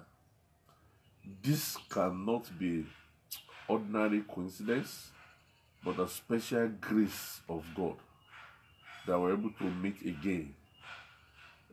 [1.43, 2.87] This cannot be
[3.71, 5.11] ordinary coincidence,
[5.85, 7.95] but a special grace of God
[9.07, 10.55] that we're able to meet again.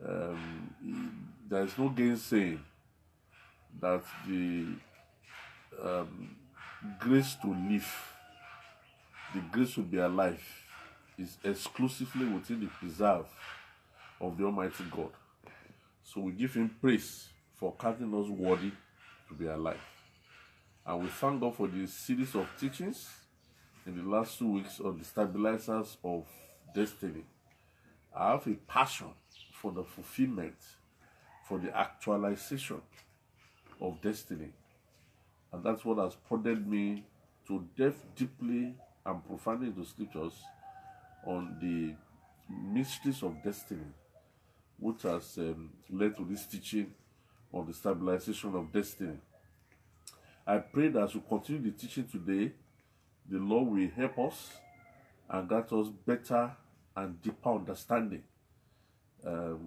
[0.08, 2.60] Um, there is no gainsaying
[3.82, 4.68] that the
[5.84, 6.36] um,
[7.00, 7.88] grace to live,
[9.34, 10.44] the grace to be alive,
[11.18, 13.26] is exclusively within the preserve
[14.22, 15.10] of the Almighty God.
[16.04, 18.72] So we give Him praise for counting us worthy
[19.30, 19.97] to be alive.
[20.88, 23.10] And we thank God for the series of teachings
[23.86, 26.26] in the last two weeks on the stabilizers of
[26.74, 27.26] destiny.
[28.16, 29.08] I have a passion
[29.52, 30.56] for the fulfillment,
[31.46, 32.80] for the actualization
[33.82, 34.54] of destiny.
[35.52, 37.04] And that's what has prodded me
[37.50, 38.74] to delve deeply
[39.06, 40.36] and profoundly into scriptures
[41.26, 41.96] on the
[42.50, 43.92] mysteries of destiny,
[44.80, 46.94] which has um, led to this teaching
[47.52, 49.18] on the stabilization of destiny.
[50.48, 52.54] I pray that as we continue the teaching today,
[53.30, 54.54] the Lord will help us
[55.30, 56.52] and grant us better
[56.96, 58.24] and deeper understanding,
[59.26, 59.60] um,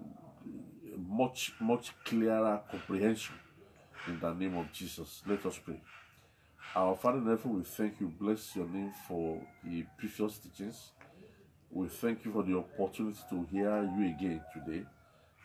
[1.07, 3.35] much, much clearer comprehension
[4.07, 5.21] in the name of Jesus.
[5.27, 5.79] Let us pray.
[6.75, 10.89] Our Father in heaven, we thank you, bless your name for the previous teachings.
[11.69, 14.83] We thank you for the opportunity to hear you again today.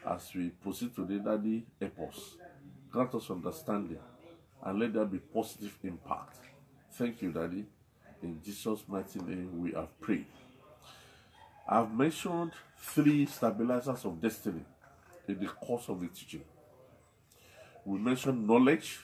[0.08, 2.36] As we proceed today, Daddy, help us.
[2.90, 3.98] Grant us understanding
[4.66, 6.38] and let there be positive impact.
[6.92, 7.64] Thank you, Daddy.
[8.20, 10.26] In Jesus' mighty name, we have prayed.
[11.68, 14.64] I've mentioned three stabilizers of destiny
[15.28, 16.42] in the course of the teaching.
[17.84, 18.98] We mentioned knowledge,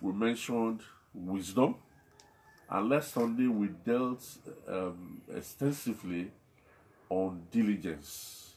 [0.00, 0.80] we mentioned
[1.12, 1.74] wisdom,
[2.70, 4.24] and last Sunday we dealt
[4.66, 6.30] um, extensively
[7.10, 8.54] on diligence.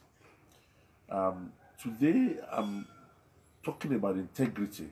[1.10, 2.88] Um, today I'm
[3.62, 4.90] talking about integrity.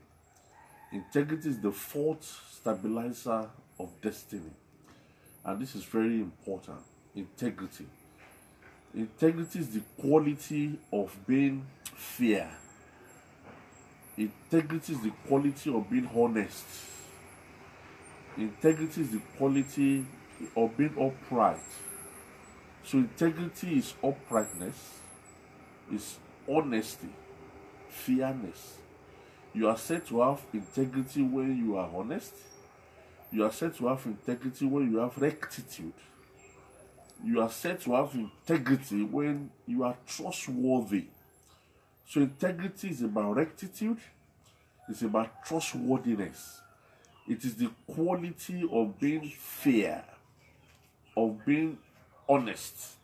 [0.96, 4.54] Integrity is the fourth stabilizer of destiny,
[5.44, 6.78] and this is very important.
[7.14, 7.86] Integrity.
[8.94, 12.50] Integrity is the quality of being fair.
[14.18, 16.64] Integrity is the quality of being honest.
[18.38, 20.06] Integrity is the quality
[20.56, 21.60] of being upright.
[22.86, 25.00] So integrity is uprightness,
[25.92, 26.16] is
[26.48, 27.10] honesty,
[27.90, 28.78] fairness.
[29.56, 32.34] You are said to have integrity when you are honest.
[33.32, 35.94] You are said to have integrity when you have rectitude.
[37.24, 41.06] You are said to have integrity when you are trustworthy.
[42.06, 43.98] So integrity is about rectitude,
[44.90, 46.60] it's about trustworthiness.
[47.26, 50.04] It is the quality of being fair,
[51.16, 51.78] of being
[52.28, 52.98] honest,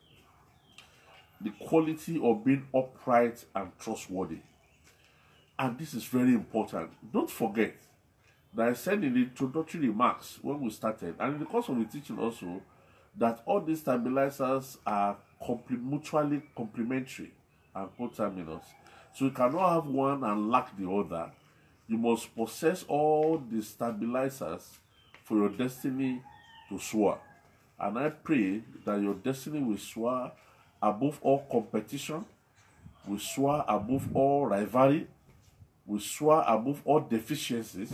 [1.39, 4.41] the quality of being upright and trustworthy.
[5.61, 6.89] And this is very important.
[7.13, 7.75] Don't forget
[8.55, 11.77] that I said in the introductory remarks when we started, and in the course of
[11.77, 12.63] the teaching also,
[13.15, 15.17] that all these stabilizers are
[15.69, 17.31] mutually complementary
[17.75, 18.65] and coterminous.
[19.13, 21.31] So you cannot have one and lack the other.
[21.87, 24.79] You must possess all the stabilizers
[25.23, 26.23] for your destiny
[26.69, 27.19] to soar.
[27.79, 30.31] And I pray that your destiny will soar
[30.81, 32.25] above all competition,
[33.07, 35.07] will soar above all rivalry,
[35.91, 37.91] We soar above all deficiencies.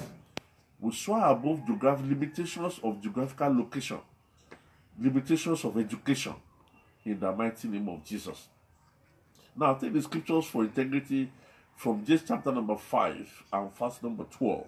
[0.79, 3.97] We soar above geographic limitations of geographical location,
[5.01, 6.35] limitations of education,
[7.03, 8.49] in the mighty name of Jesus.
[9.55, 11.31] Now, take the scriptures for integrity
[11.75, 14.67] from James chapter number 5 and verse number 12.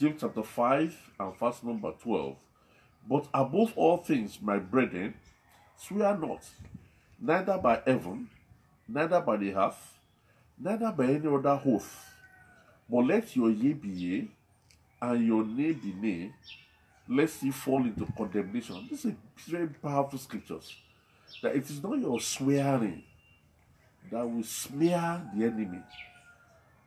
[0.00, 2.36] James chapter 5 and verse number 12.
[3.06, 5.12] But above all things, my brethren,
[5.76, 6.42] swear not,
[7.20, 8.30] neither by heaven,
[8.88, 9.98] neither by the earth,
[10.58, 12.15] neither by any other oath,
[12.88, 14.28] but let your yea be yea,
[15.02, 16.32] and your nay be nay,
[17.08, 18.86] lest ye fall into condemnation.
[18.90, 19.14] This is
[19.46, 20.74] very powerful scriptures.
[21.42, 23.02] That it is not your swearing
[24.10, 25.80] that will smear the enemy.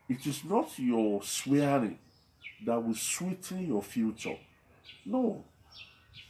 [0.07, 1.99] It is not your swearing
[2.65, 4.37] that will sweeten your future.
[5.05, 5.43] No.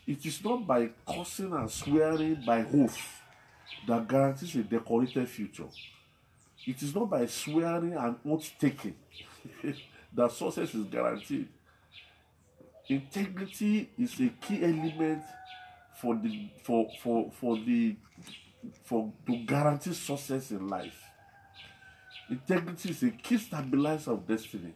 [0.07, 3.21] It is not by cursing and swearing by oath
[3.87, 5.67] that guarantees a decorated future.
[6.65, 8.95] It is not by swearing and oath taking
[10.13, 11.47] that success is guaranteed.
[12.87, 15.21] Integrity is a key element
[16.01, 17.95] for the for for for the
[18.83, 20.99] for to guarantee success in life.
[22.29, 24.73] Integrity is a key stabilizer of destiny.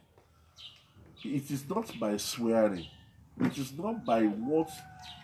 [1.24, 2.86] It is not by swearing.
[3.40, 4.70] It is not by what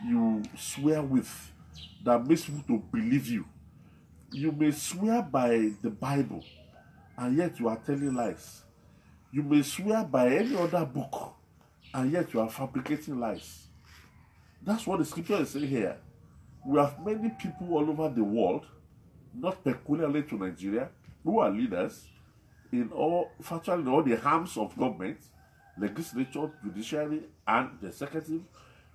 [0.05, 1.53] you swear with
[2.05, 3.45] that makes people to believe you.
[4.33, 6.45] You may swear by the Bible,
[7.19, 8.63] and yet you are telling lies.
[9.33, 11.35] You may swear by any other book,
[11.93, 13.67] and yet you are fabricating lies.
[14.63, 15.97] That's what the scripture is saying here.
[16.65, 18.67] We have many people all over the world,
[19.35, 20.91] not peculiarly to Nigeria,
[21.25, 22.07] who are leaders
[22.71, 25.19] in all virtually all the arms of government,
[25.77, 28.43] legislature, judiciary, and the executive,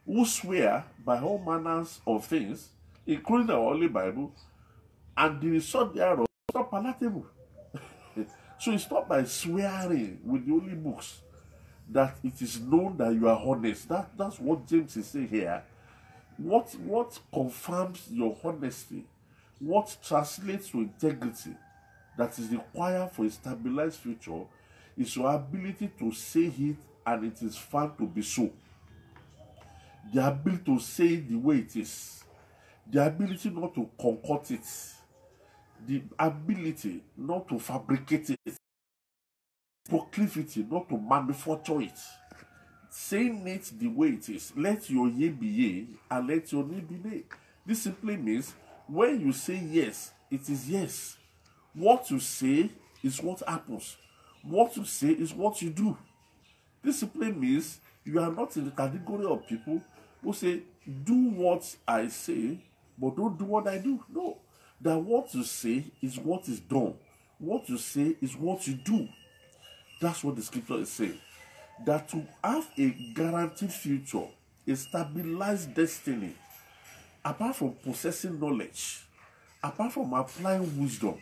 [0.06, 2.70] who swear by all manners of things,
[3.06, 4.32] including the Holy Bible,
[5.18, 7.26] and the result thereof is not palatable.
[8.60, 11.22] so it's not by swearing with the holy books
[11.90, 13.88] that it is known that you are honest.
[13.90, 15.64] That, that's what James is saying here.
[16.38, 19.06] What what confirms your honesty?
[19.60, 21.56] What translates to integrity
[22.18, 24.44] that is required for a stabilized future
[24.98, 28.52] is your ability to say it and it is found to be so.
[30.14, 32.24] The ability to say it the way it is.
[32.92, 34.66] The ability not to concoct it
[35.88, 38.56] the ability not to fabricate it
[39.90, 42.00] proclivity not to manufacture it
[42.96, 44.54] saying it the way it is.
[44.56, 47.24] Let your yea be yea and let your nay be nay.
[47.66, 48.54] This simply means
[48.88, 51.18] when you say yes, it is yes.
[51.74, 52.70] What you say
[53.04, 53.98] is what happens.
[54.44, 55.98] What you say is what you do.
[56.92, 59.82] Simply means you are not in the category of people
[60.24, 60.62] who say,
[61.04, 62.60] Do what I say,
[62.98, 64.04] but don't do what I do.
[64.14, 64.38] No.
[64.86, 66.94] That what you say is what is done.
[67.40, 69.10] What you say is what you do.
[70.00, 71.20] That's what the scripture is saying
[71.88, 74.28] that to have a guaranteed future,
[74.68, 76.36] a stabilized destiny,
[77.26, 79.02] apart from possessing knowledge,
[79.64, 81.16] apart from applying wisdom,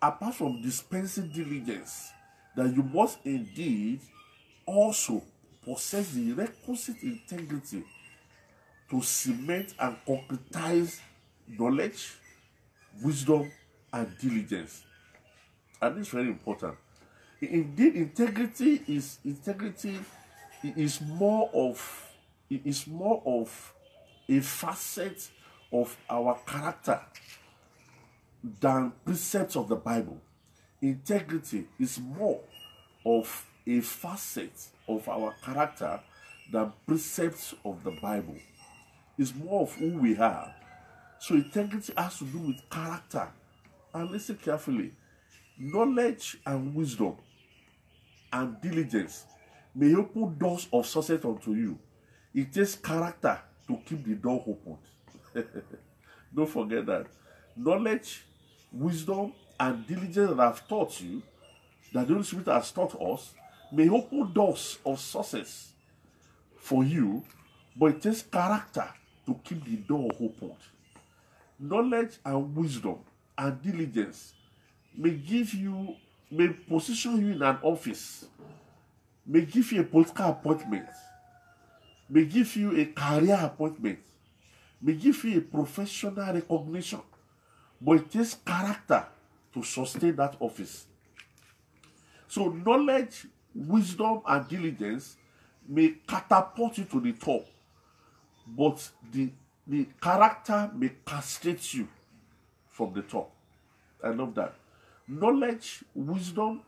[0.00, 2.10] apart from dispensing diligence,
[2.56, 4.00] that you must indeed
[4.64, 5.22] also
[5.62, 7.84] possess the requisite integrity
[8.88, 11.00] to cement and concretize
[11.46, 12.14] knowledge,
[13.02, 13.50] wisdom,
[13.92, 14.82] and diligence.
[15.80, 16.74] And it's very important.
[17.40, 19.98] Indeed, integrity is integrity
[20.62, 22.12] is more of
[22.50, 23.72] is more of
[24.28, 25.30] a facet
[25.72, 27.00] of our character
[28.60, 30.20] than precepts of the Bible.
[30.82, 32.40] Integrity is more
[33.04, 36.00] of a facet of our character
[36.50, 38.36] than precepts of the Bible.
[39.18, 40.54] It's more of who we are.
[41.20, 43.28] So integrity has to do with character.
[43.94, 44.92] And listen carefully.
[45.58, 47.16] Knowledge and wisdom
[48.32, 49.24] and diligence
[49.74, 51.78] may open doors of success unto you.
[52.34, 54.78] It takes character to keep the door open.
[56.34, 57.06] Don't forget that.
[57.56, 58.24] Knowledge,
[58.72, 61.22] wisdom, and diligence that I've taught you,
[61.92, 63.34] that the Holy Spirit has taught us,
[63.72, 65.72] may open doors of success
[66.56, 67.24] for you,
[67.76, 68.88] but it takes character
[69.26, 70.52] to keep the door open.
[71.60, 72.98] Knowledge and wisdom
[73.36, 74.34] and diligence
[74.96, 75.96] may give you
[76.30, 78.26] may position you in an office,
[79.26, 80.86] may give you a political appointment,
[82.08, 83.98] may give you a career appointment,
[84.80, 87.00] may give you a professional recognition,
[87.80, 89.06] but it takes character
[89.54, 90.86] to sustain that office.
[92.28, 95.16] So, knowledge, wisdom, and diligence
[95.66, 97.46] may catapult you to the top,
[98.46, 99.30] but the,
[99.68, 101.86] the character may castrate you
[102.68, 103.30] from the top.
[104.02, 104.54] I love that
[105.06, 106.62] knowledge, wisdom,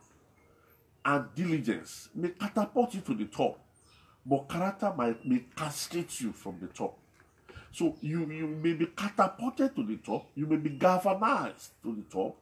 [1.05, 3.59] and diligence may catapult you to the top,
[4.25, 6.97] but character might may castrate you from the top.
[7.73, 12.03] So you, you may be catapulted to the top, you may be galvanized to the
[12.03, 12.37] top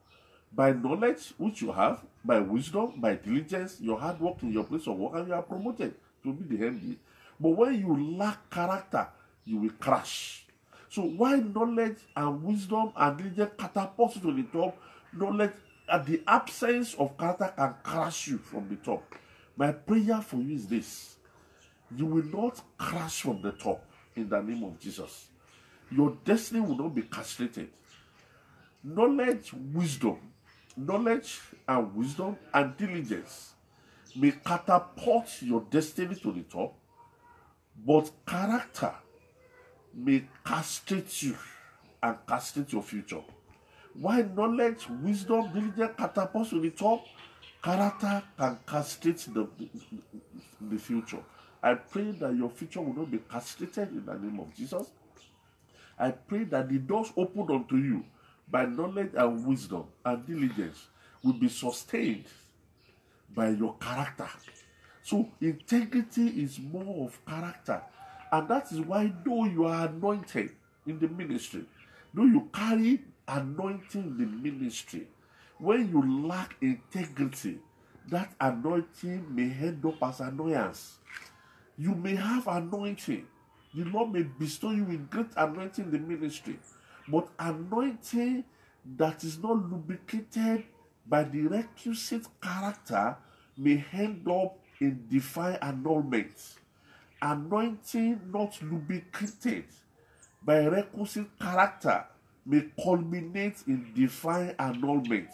[0.52, 4.86] by knowledge which you have, by wisdom, by diligence, your hard work in your place
[4.86, 6.96] of work, and you are promoted to be the MD.
[7.38, 9.06] But when you lack character,
[9.44, 10.46] you will crash.
[10.90, 14.78] So why knowledge and wisdom and diligence catapult you to the top,
[15.12, 15.52] knowledge
[15.88, 19.14] at the absence of character can crash you from the top.
[19.56, 21.16] My prayer for you is this
[21.96, 23.84] you will not crash from the top
[24.14, 25.28] in the name of Jesus.
[25.90, 27.70] Your destiny will not be castrated.
[28.84, 30.18] Knowledge, wisdom,
[30.76, 33.54] knowledge and wisdom and diligence
[34.14, 36.74] may catapult your destiny to the top,
[37.86, 38.92] but character
[39.94, 41.36] may castrate you
[42.02, 43.22] and castrate your future.
[43.94, 47.04] Why knowledge, wisdom, diligence catapult to the top,
[47.62, 49.48] character can castrate the,
[50.60, 51.22] the future.
[51.62, 54.88] I pray that your future will not be castrated in the name of Jesus.
[55.98, 58.04] I pray that the doors opened unto you
[58.48, 60.86] by knowledge and wisdom and diligence
[61.24, 62.26] will be sustained
[63.34, 64.28] by your character.
[65.02, 67.82] So integrity is more of character.
[68.32, 70.50] And that is why though you are anointed
[70.86, 71.64] in the ministry,
[72.12, 75.06] though you carry anointing in the ministry,
[75.58, 77.58] when you lack integrity,
[78.08, 80.98] that anointing may end up as annoyance.
[81.76, 83.26] You may have anointing.
[83.74, 86.58] The Lord may bestow you with great anointing in the ministry.
[87.06, 88.44] But anointing
[88.96, 90.64] that is not lubricated
[91.06, 93.16] by the requisite character
[93.56, 96.57] may end up in divine annulment.
[97.20, 99.64] Anointing not lubricated
[100.42, 102.04] by requisite character
[102.46, 105.28] may culminate in divine annulment.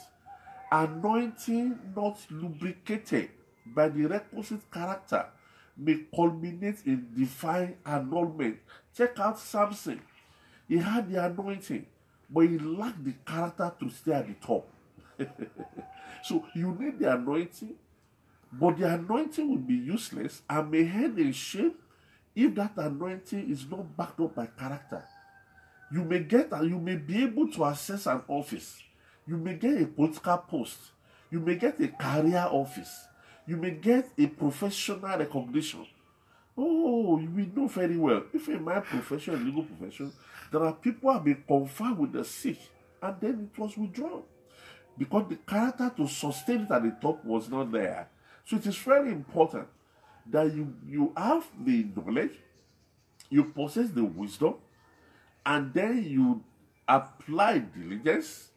[0.72, 3.28] Anointing not lubricated
[3.66, 5.26] by the requisite character
[5.76, 8.58] may culminate in divine annulment.
[8.96, 10.00] Check out Samson.
[10.66, 11.84] He had the anointing,
[12.30, 14.66] but he lacked the character to stay at the top.
[16.24, 17.74] so you need the anointing,
[18.60, 21.74] but the anointing will be useless and may end in shame
[22.34, 25.04] if that anointing is not backed up by character.
[25.92, 28.82] You may get and you may be able to access an office.
[29.26, 30.78] You may get a political post.
[31.30, 33.06] You may get a career office.
[33.46, 35.86] You may get a professional recognition.
[36.56, 38.24] Oh, we know very well.
[38.32, 40.12] If in my profession, legal profession,
[40.52, 42.56] there are people who have been confirmed with the silk,
[43.02, 44.22] and then it was withdrawn
[44.96, 48.08] because the character to sustain it at the top was not there.
[48.44, 49.68] So it is very important
[50.30, 52.32] that you, you have the knowledge,
[53.30, 54.54] you possess the wisdom,
[55.44, 56.42] and then you
[56.86, 58.50] apply diligence,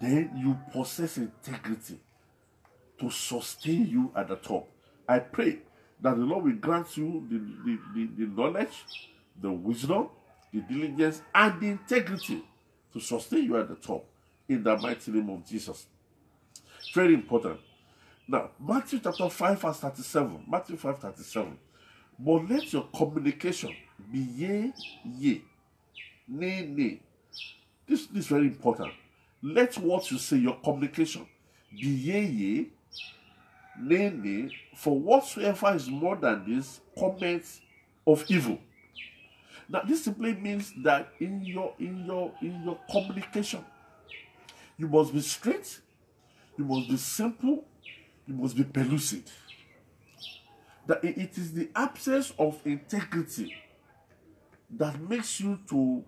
[0.00, 1.98] then you possess integrity
[2.98, 4.68] to sustain you at the top.
[5.08, 5.58] I pray
[6.00, 8.84] that the Lord will grant you the, the, the, the knowledge,
[9.40, 10.08] the wisdom,
[10.52, 12.44] the diligence, and the integrity
[12.92, 14.04] to sustain you at the top
[14.48, 15.86] in the mighty name of Jesus.
[16.94, 17.58] Very important.
[18.32, 20.44] Now, Matthew chapter 5, verse 37.
[20.48, 21.58] Matthew 5, 37.
[22.18, 23.76] But let your communication
[24.10, 24.72] be yea,
[25.04, 25.42] yea,
[26.26, 27.00] nay, nay.
[27.86, 28.90] This, this is very important.
[29.42, 31.26] Let what you say, your communication,
[31.78, 32.66] be yea, yea,
[33.78, 34.50] nay, nay.
[34.76, 37.60] For whatsoever is more than this, comments
[38.06, 38.58] of evil.
[39.68, 43.62] Now, this simply means that in your in your in your communication,
[44.78, 45.80] you must be straight,
[46.56, 47.66] you must be simple,
[48.26, 49.24] you must be pellucid.
[50.86, 53.54] That it is the absence of integrity
[54.70, 56.04] that makes you to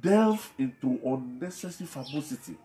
[0.00, 2.56] delve into unnecessary famosity.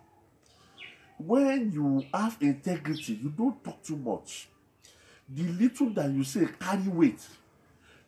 [1.18, 4.50] When you have integrity, you don't talk too much.
[5.30, 7.22] The little that you say carry weight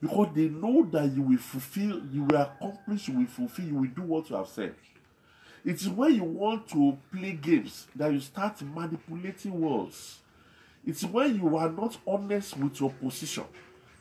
[0.02, 3.90] because they know that you will fulfill, you will accomplish, you will fulfill, you will
[3.90, 4.76] do what you have said.
[5.66, 10.20] It is when you want to play games that you start manipulating words.
[10.86, 13.46] It's when you are not honest with your position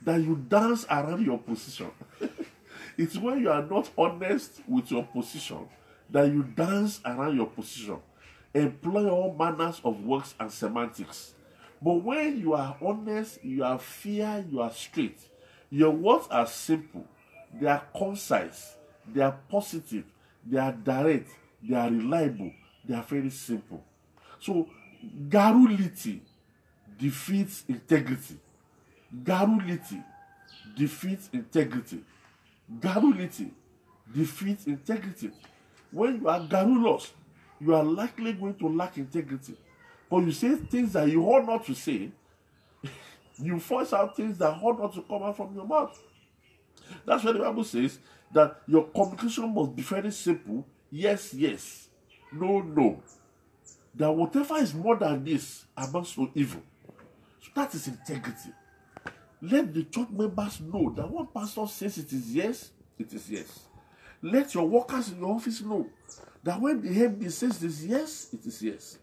[0.04, 1.90] that you dance around your position.
[2.98, 5.68] it's when you are not honest with your position
[6.10, 7.98] that you dance around your position.
[8.54, 11.34] Employ all manners of words and semantics.
[11.80, 15.18] But when you are honest, you are fair, you are straight.
[15.70, 17.06] Your words are simple,
[17.58, 18.76] they are concise,
[19.08, 20.04] they are positive,
[20.44, 21.30] they are direct,
[21.62, 22.52] they are reliable,
[22.84, 23.84] they are very simple.
[24.40, 24.68] So,
[25.28, 26.22] garrulity
[26.98, 28.38] defeats integrity.
[29.24, 30.02] Garrulity
[30.76, 32.00] defeats integrity.
[32.80, 33.50] Garrulity
[34.14, 35.30] defeats integrity.
[35.90, 37.12] When you are garrulous,
[37.60, 39.54] you are likely going to lack integrity.
[40.10, 42.10] But you say things that you ought not to say.
[43.38, 45.98] you force out things that ought not to come out from your mouth.
[47.06, 47.98] That's why the Bible says
[48.32, 50.66] that your communication must be very simple.
[50.94, 51.88] Yes, yes.
[52.30, 53.02] No, no.
[53.94, 56.62] That whatever is more than this amounts to evil.
[57.40, 58.50] So that is integrity.
[59.40, 63.60] Let the church members know that one pastor says it is yes, it is yes.
[64.20, 65.88] Let your workers in your office know
[66.44, 68.98] that when the MD says it is yes, it is yes.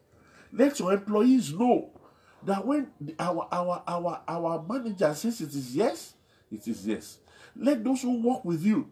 [0.54, 1.90] Let your employees know
[2.44, 6.14] that when our, our, our, our manager says it is yes,
[6.52, 7.18] it is yes.
[7.56, 8.90] Let those who work with you,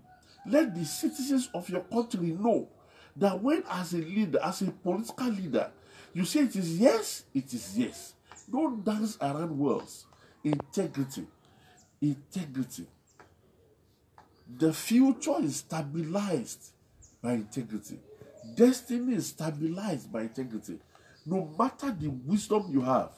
[0.48, 2.70] let the citizens of your country know
[3.18, 5.70] that when as a leader, as a political leader,
[6.14, 8.14] you say it is yes, it is yes.
[8.50, 10.06] Don't dance around words.
[10.44, 11.26] Integrity.
[12.02, 12.86] Integrity.
[14.58, 16.72] The future is stabilized
[17.22, 18.00] by integrity.
[18.56, 20.80] Destiny is stabilized by integrity.
[21.26, 23.10] No matter the wisdom you have,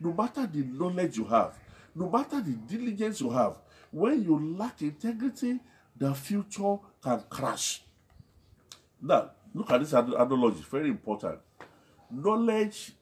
[0.00, 1.54] no matter the knowledge you have,
[1.94, 3.56] no matter the diligence you have,
[3.90, 5.58] when you lack integrity,
[5.96, 7.82] the future can crash.
[9.02, 11.38] Now, look at this analogy, very important.
[12.10, 12.92] Knowledge,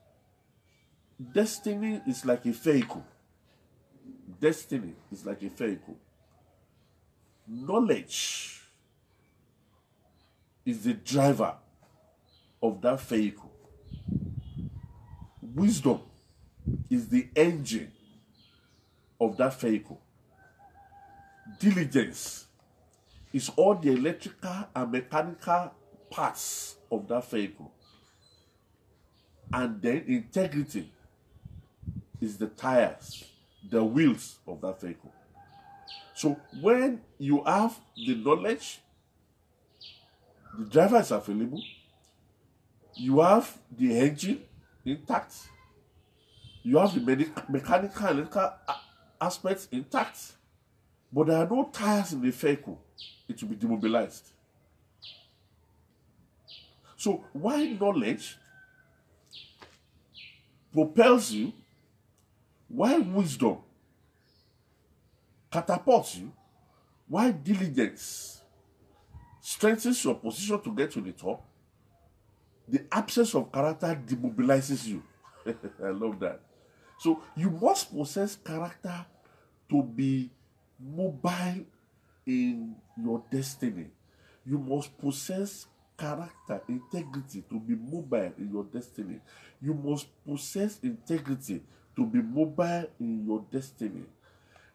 [1.32, 3.05] destiny is like a vehicle.
[4.40, 5.97] Destiny is like a vehicle.
[7.47, 8.62] Knowledge
[10.64, 11.55] is the driver
[12.62, 13.53] of that vehicle.
[15.40, 16.01] Wisdom
[16.90, 17.92] is the engine
[19.20, 20.01] of that vehicle.
[21.61, 22.47] Diligence
[23.32, 25.72] is all the electrical and mechanical
[26.11, 27.72] parts of that vehicle.
[29.52, 30.92] And then integrity
[32.20, 33.24] is the tires,
[33.68, 35.12] the wheels of that vehicle.
[36.14, 38.80] So when you have the knowledge,
[40.59, 41.62] the driver is available,
[42.94, 44.42] you have the engine
[44.84, 45.34] intact,
[46.62, 48.52] you have the mechanical and electrical
[49.20, 50.32] aspects intact,
[51.12, 52.80] but there are no tires in the vehicle,
[53.28, 54.30] it will be demobilized.
[57.07, 58.36] So, why knowledge
[60.72, 61.52] propels you,
[62.66, 63.59] why wisdom
[65.48, 66.32] catapults you,
[67.07, 68.42] why diligence
[69.40, 71.46] strengthens your position to get to the top,
[72.66, 75.00] the absence of character demobilizes you.
[75.84, 76.40] I love that.
[76.98, 79.07] So you must possess character
[79.68, 80.28] to be
[80.80, 81.66] mobile
[82.26, 83.86] in your destiny.
[84.44, 85.66] You must possess
[85.97, 89.20] character, integrity to be mobile in your destiny.
[89.61, 91.62] You must possess integrity
[91.97, 94.05] to be mobile in your destiny.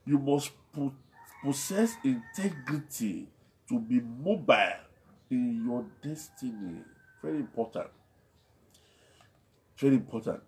[0.05, 0.93] You must po-
[1.43, 3.28] possess integrity
[3.69, 4.80] to be mobile
[5.30, 6.82] in your destiny.
[7.22, 7.88] Very important.
[9.78, 10.41] Very important.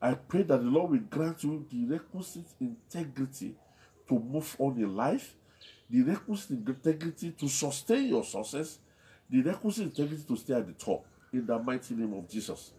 [0.00, 3.54] I pray that the Lord will grant you the requisite integrity
[4.08, 5.34] to move on in life,
[5.88, 8.78] the requisite integrity to sustain your success,
[9.32, 12.72] the requisite integrity to stay at the top in the mighty name of Jesus.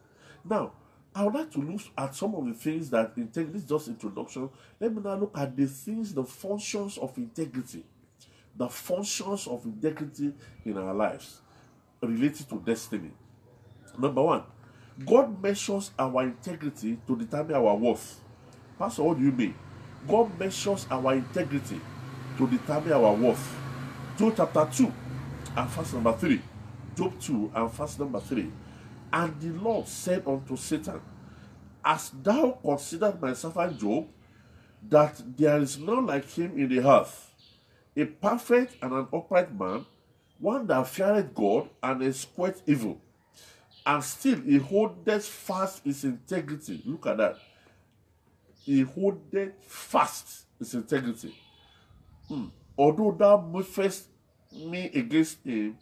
[0.45, 0.73] Now,
[1.15, 4.49] I would like to look at some of the things that integrity is just introduction.
[4.79, 7.83] Let me now look at the things, the functions of integrity,
[8.55, 10.33] the functions of integrity
[10.63, 11.41] in our lives
[12.01, 13.11] related to destiny.
[13.97, 14.43] Number one,
[15.05, 18.21] God measures our integrity to determine our worth.
[18.77, 19.55] Pastor, what do you mean?
[20.07, 21.81] God measures our integrity
[22.37, 23.55] to determine our worth.
[24.17, 24.93] Job chapter 2
[25.55, 26.41] and verse number 3.
[26.95, 28.51] Job 2 and verse number 3.
[29.11, 31.01] And the Lord said unto Satan,
[31.83, 34.07] As thou considered my servant Job,
[34.89, 37.31] that there is none like him in the earth,
[37.95, 39.85] a perfect and an upright man,
[40.39, 42.99] one that feareth God and escheweth evil
[43.85, 46.81] and still he holdeth fast his integrity.
[46.85, 47.37] Look at that.
[48.63, 51.35] He holdeth fast his integrity.
[52.27, 52.45] Hmm.
[52.77, 54.07] Although thou movest
[54.55, 55.77] me against him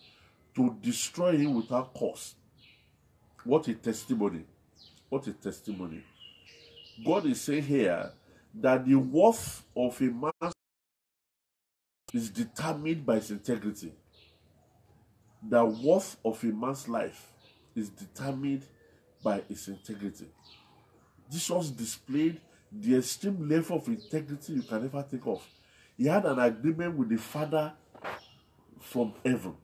[0.56, 2.36] to destroy him without cause.
[3.44, 4.44] What a testimony.
[5.10, 6.04] What a testimony.
[7.06, 8.12] God is saying here
[8.56, 10.52] that the worth of a man
[12.14, 13.94] is determined by his integrity.
[15.50, 17.32] The worth of a man's life
[17.76, 18.64] is determined
[19.24, 20.28] by its integrity.
[21.32, 22.42] Jesus displayed
[22.72, 25.42] the extreme level of integrity you can ever think of.
[25.98, 27.74] He had an agreement with the Father
[28.82, 29.56] from heaven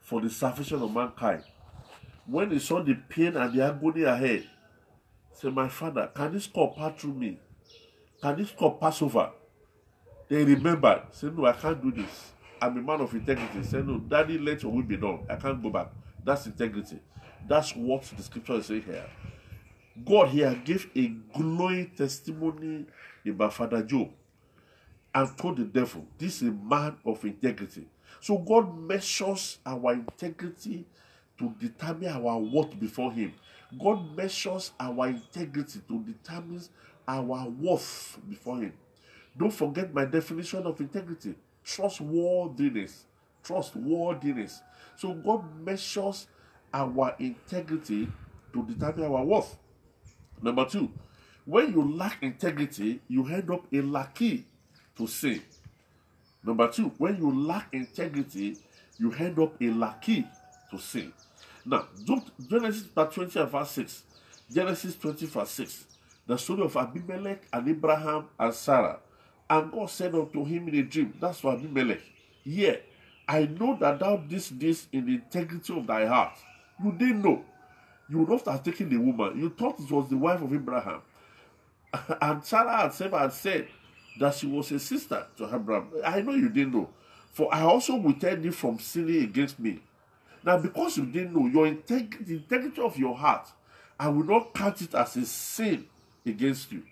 [0.00, 1.42] for the salvation of mankind.
[2.26, 4.48] When he saw the pain and the agony ahead, he
[5.32, 7.38] said, My Father, can this cup pass through me?
[8.20, 9.30] Can this cup pass over?
[10.28, 12.32] They remembered, said, No, I can't do this.
[12.60, 13.62] I'm a man of integrity.
[13.64, 15.20] Said, No, Daddy, let your will be done.
[15.28, 15.88] I can't go back.
[16.24, 17.00] That's integrity.
[17.48, 19.06] That's what the scripture is saying here.
[20.04, 22.86] God here gave a glowing testimony
[23.26, 24.10] about Father Job
[25.14, 27.86] and told the devil, This is a man of integrity.
[28.20, 30.86] So God measures our integrity
[31.38, 33.34] to determine our worth before Him.
[33.80, 36.62] God measures our integrity to determine
[37.08, 38.72] our worth before Him.
[39.36, 41.34] Don't forget my definition of integrity
[41.64, 43.06] trustworthiness.
[43.42, 44.60] Trustworthiness.
[44.96, 46.26] So God measures
[46.72, 48.08] our integrity
[48.52, 49.56] to determine our worth.
[50.40, 50.90] Number two,
[51.44, 54.46] when you lack integrity, you end up a lackey
[54.96, 55.42] to sin.
[56.44, 58.56] Number two, when you lack integrity,
[58.98, 60.26] you end up a lackey
[60.70, 61.12] to sin.
[61.64, 61.86] Now,
[62.48, 64.02] Genesis 20 and verse 6.
[64.52, 65.84] Genesis 20 verse 6.
[66.26, 68.98] The story of Abimelech and Abraham and Sarah.
[69.48, 72.00] And God said unto him in a dream, that's for Abimelech,
[72.44, 72.76] Yeah,
[73.28, 76.36] I know that thou didst this in the integrity of thy heart.
[76.82, 77.44] You didn't know.
[78.08, 79.38] You would not have taken the woman.
[79.38, 81.00] You thought it was the wife of Abraham.
[82.20, 83.68] and Sarah had said
[84.18, 85.90] that she was a sister to Abraham.
[86.04, 86.90] I know you didn't know.
[87.32, 89.80] For I also withheld you from sinning against me.
[90.44, 93.48] Now, because you didn't know, your integrity, the integrity of your heart,
[93.98, 95.86] I will not count it as a sin
[96.26, 96.82] against you.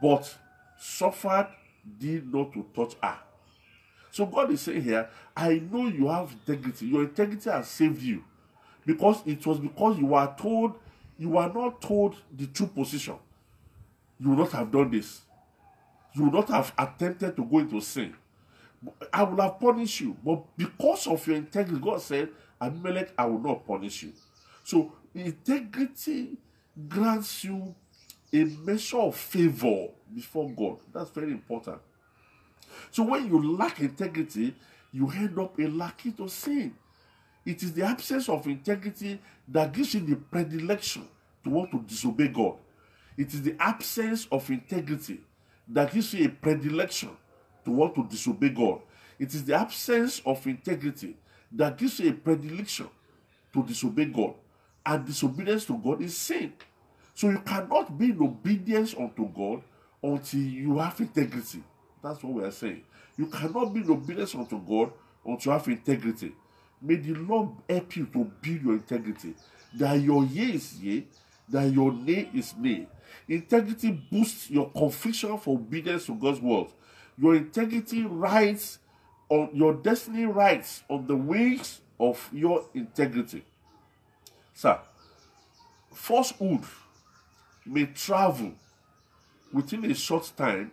[0.00, 0.36] But
[0.78, 1.48] suffered
[1.98, 3.18] thee not to touch her.
[4.10, 6.86] So God is saying here, I know you have integrity.
[6.86, 8.22] Your integrity has saved you.
[8.84, 10.74] Because it was because you were told,
[11.18, 13.14] you were not told the true position.
[14.20, 15.22] You would not have done this.
[16.14, 18.14] You would not have attempted to go into sin.
[19.12, 20.16] I will have punished you.
[20.24, 22.28] But because of your integrity, God said,
[22.60, 24.12] Abimelech, I will not punish you.
[24.64, 26.36] So integrity
[26.88, 27.74] grants you
[28.32, 30.78] a measure of favor before God.
[30.92, 31.78] That's very important.
[32.90, 34.54] So when you lack integrity,
[34.92, 36.74] you end up a lackey to sin.
[37.44, 41.08] It is the absence of integrity that gives you the predilection
[41.44, 42.56] to want to disobey God.
[43.16, 45.20] It is the absence of integrity
[45.72, 47.10] that gives you a predilection
[47.64, 48.80] to want to disobey God.
[49.18, 51.16] It is the absence of integrity
[51.52, 52.88] that gives you a predilection
[53.52, 54.34] to disobey God.
[54.84, 56.52] And disobedience to God is sin.
[57.14, 59.62] So you cannot be in obedience unto God
[60.02, 61.62] until you have integrity.
[62.02, 62.82] That's what we are saying.
[63.16, 64.92] You cannot be in obedience unto God
[65.24, 66.32] until you have integrity.
[66.80, 69.34] May the Lord help you to build your integrity.
[69.74, 71.04] That your yea is yea,
[71.48, 72.86] that your nay is nay.
[73.28, 76.68] Integrity boosts your conviction for obedience to God's word.
[77.18, 78.78] Your integrity rides
[79.28, 83.44] on your destiny rides on the wings of your integrity.
[84.52, 84.78] Sir,
[85.92, 86.64] falsehood
[87.64, 88.52] may travel
[89.52, 90.72] within a short time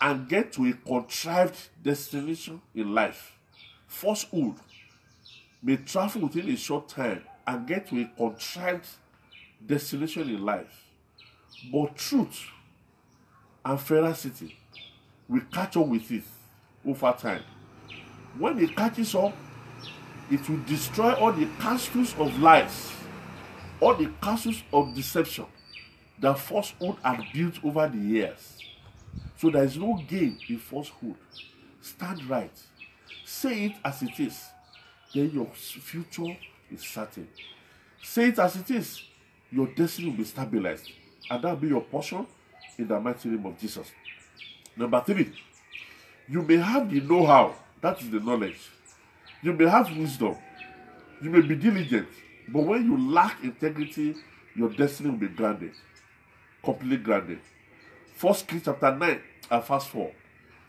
[0.00, 3.32] and get to a contrived destination in life.
[3.86, 4.56] Falsehood
[5.62, 8.88] may travel within a short time and get to a contrived
[9.64, 10.84] destination in life.
[11.72, 12.46] But truth
[13.64, 14.56] and veracity
[15.28, 16.24] will catch up with it
[16.86, 17.42] over time.
[18.38, 19.34] When it catches up,
[20.30, 22.92] it will destroy all the castles of lies,
[23.80, 25.46] all the castles of deception
[26.20, 28.58] that falsehood had built over the years.
[29.36, 31.16] So there is no gain in falsehood.
[31.80, 32.52] Stand right.
[33.24, 34.42] Say it as it is.
[35.14, 36.36] Then your future
[36.72, 37.28] is certain.
[38.02, 39.02] Say it as it is.
[39.50, 40.90] Your destiny will be stabilized.
[41.30, 42.26] And that will be your portion
[42.78, 43.90] in the mighty name of Jesus.
[44.76, 45.32] Number three,
[46.28, 48.58] you may have the know how, that is the knowledge.
[49.42, 50.36] You may have wisdom.
[51.22, 52.08] You may be diligent.
[52.48, 54.14] But when you lack integrity,
[54.56, 55.72] your destiny will be grounded,
[56.62, 57.40] completely grounded.
[58.14, 60.12] First Kings chapter 9 and verse 4.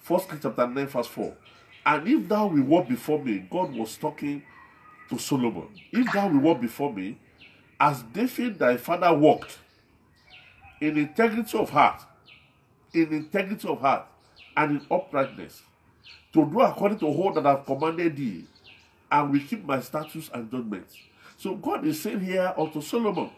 [0.01, 1.33] First Kings chapter 9, verse 4.
[1.85, 4.43] And if thou will walk before me, God was talking
[5.09, 5.67] to Solomon.
[5.91, 7.17] If thou will walk before me,
[7.79, 9.59] as David thy father walked,
[10.81, 12.01] in integrity of heart,
[12.93, 14.07] in integrity of heart,
[14.57, 15.61] and in uprightness,
[16.33, 18.45] to do according to all that I've commanded thee,
[19.11, 20.95] and will keep my statutes and judgments.
[21.37, 23.29] So God is saying here unto Solomon,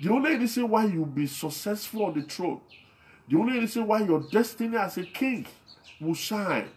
[0.00, 2.60] the only reason why you'll be successful on the throne,
[3.28, 5.46] the only reason why your destiny as a king
[6.00, 6.68] will shine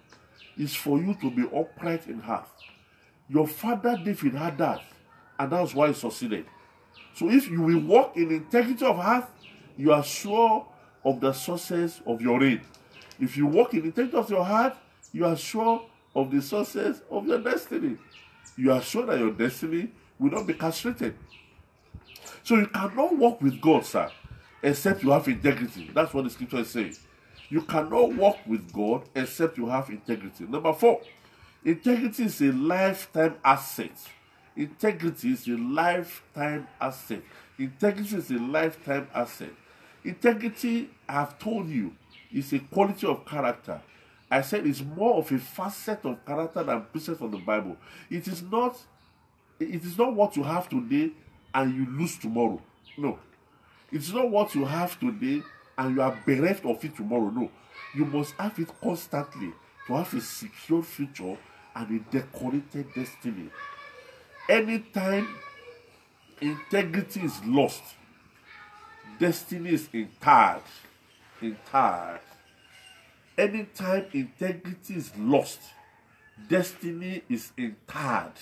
[0.58, 2.48] is for you to be upright in heart.
[3.30, 4.82] Your father David had that,
[5.40, 6.46] and that's why he succeeded.
[7.16, 9.30] So if you will walk in integrity of heart,
[9.78, 10.66] you are sure
[11.06, 12.62] of the success of your reign.
[13.20, 14.76] If you walk in integrity of your heart,
[15.12, 17.98] you are sure of the success of your destiny.
[18.58, 21.16] You are sure that your destiny will not be castrated.
[22.44, 24.12] So you cannot walk with God, sir,
[24.62, 25.90] except you have integrity.
[25.94, 26.96] That's what the scripture is saying.
[27.50, 30.46] You cannot walk with God except you have integrity.
[30.46, 31.02] Number four,
[31.66, 33.92] integrity is a lifetime asset.
[34.56, 37.22] Integrity is a lifetime asset.
[37.58, 39.50] Integrity is a lifetime asset.
[40.04, 41.94] Integrity, I have told you,
[42.32, 43.82] is a quality of character.
[44.30, 47.78] I said it's more of a facet of character than precept of the Bible.
[48.10, 48.78] It is not
[49.60, 51.12] it is not what you have today
[51.54, 52.60] and you lose tomorrow.
[52.98, 53.20] No.
[53.92, 55.44] It's not what you have today
[55.78, 57.30] and you are bereft of it tomorrow.
[57.30, 57.52] No.
[57.96, 59.54] You must have it constantly
[59.88, 61.38] to have a secure future
[61.76, 63.50] and a decorated destiny.
[64.50, 65.28] Anytime
[66.42, 67.84] integrity is lost,
[69.20, 70.62] destiny is interred.
[71.42, 72.20] Interred.
[73.38, 75.60] Anytime integrity is lost,
[76.48, 78.34] destiny is interred.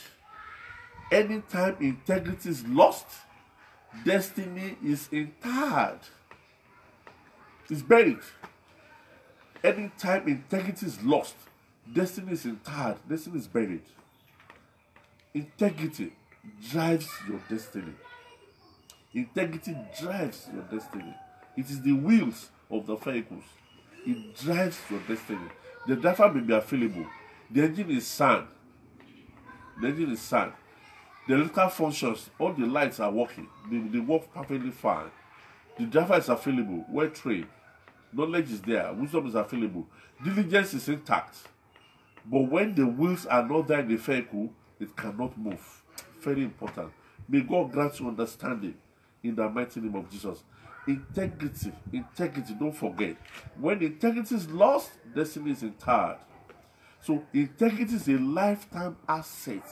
[1.12, 3.06] Anytime integrity is lost,
[4.06, 6.00] destiny is interred.
[7.70, 8.20] It's buried.
[9.64, 11.36] Anytime integrity is lost,
[11.94, 13.84] destiny is interred, destiny is buried.
[15.34, 16.12] Integrity
[16.70, 17.94] drives your destiny.
[19.14, 21.14] Integrity drives your destiny.
[21.58, 23.44] It is the wheels of the vehicles.
[24.06, 25.50] It drives your destiny.
[25.88, 27.06] The driver may be available.
[27.50, 28.48] The engine is sound.
[29.82, 30.54] The engine is sound.
[31.28, 33.48] The electrical functions, all the lights are working.
[33.70, 35.12] They, they work perfectly fine.
[35.78, 37.48] The driver is available, well trained.
[38.14, 38.92] Knowledge is there.
[38.94, 39.88] Wisdom is available.
[40.24, 41.38] Diligence is intact.
[42.26, 45.84] But when the wheels are not there in the vehicle, it cannot move.
[46.22, 46.92] Very important.
[47.28, 48.76] May God grant you understanding
[49.24, 50.44] in the mighty name of Jesus.
[50.88, 53.16] Integrity, integrity, don't forget.
[53.60, 56.18] When integrity is lost, destiny is interred.
[57.02, 59.64] So integrity is a lifetime asset.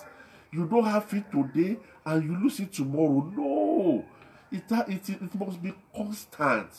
[0.52, 3.32] You don't have it today and you lose it tomorrow.
[3.36, 4.06] No,
[4.52, 6.70] it, it, it must be constant.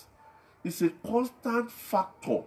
[0.64, 2.42] It's a constant factor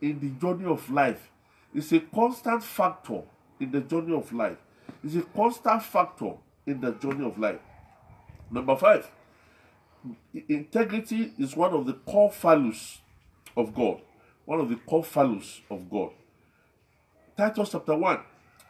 [0.00, 1.31] in the journey of life.
[1.74, 3.22] It's a constant factor
[3.58, 4.58] in the journey of life.
[5.02, 6.34] It's a constant factor
[6.66, 7.60] in the journey of life.
[8.50, 9.10] Number five,
[10.48, 12.98] integrity is one of the core values
[13.56, 14.00] of God.
[14.44, 16.10] One of the core values of God.
[17.36, 18.20] Titus chapter 1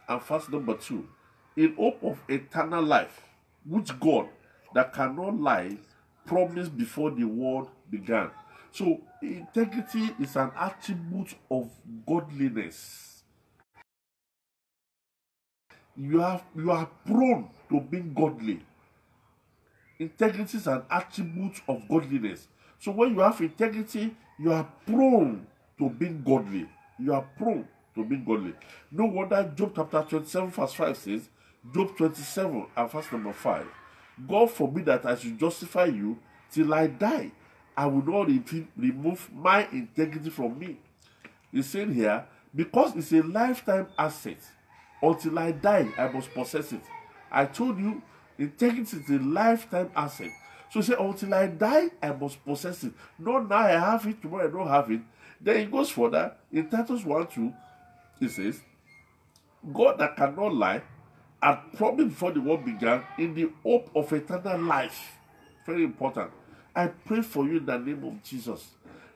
[0.09, 1.09] and verse number 2.
[1.57, 3.23] In hope of eternal life,
[3.69, 4.29] which God
[4.75, 5.79] that cannot lie
[6.25, 8.31] promised before the world began.
[8.73, 11.71] So, integrity is an attribute of
[12.09, 13.23] godliness.
[15.95, 18.61] You are, you are prone to being godly.
[19.99, 22.49] Integrity is an attribute of godliness.
[22.79, 25.47] So, when you have integrity, you are prone
[25.79, 26.67] to being godly.
[26.99, 28.55] You are prone to being godly.
[28.91, 31.29] No wonder Job chapter 27, verse 5 says,
[31.75, 33.67] Job 27 and verse number 5.
[34.27, 36.19] God forbid that I should justify you
[36.51, 37.33] till I die.
[37.77, 38.29] I will not
[38.77, 40.79] remove my integrity from me.
[41.51, 44.39] He's saying here, because it's a lifetime asset,
[45.03, 46.83] until I die, I must possess it.
[47.31, 48.03] I told you,
[48.39, 50.31] integrity is a lifetime asset.
[50.71, 52.93] So he said, until I die, I must possess it.
[53.19, 55.01] Not now I have it, tomorrow I don't have it.
[55.41, 56.35] Then he goes further.
[56.53, 57.53] In Titus 1 2,
[58.21, 58.61] he says,
[59.73, 60.83] God that cannot lie
[61.43, 65.19] had promised before the world began in the hope of eternal life.
[65.67, 66.31] Very important.
[66.75, 68.67] I pray for you in the name of Jesus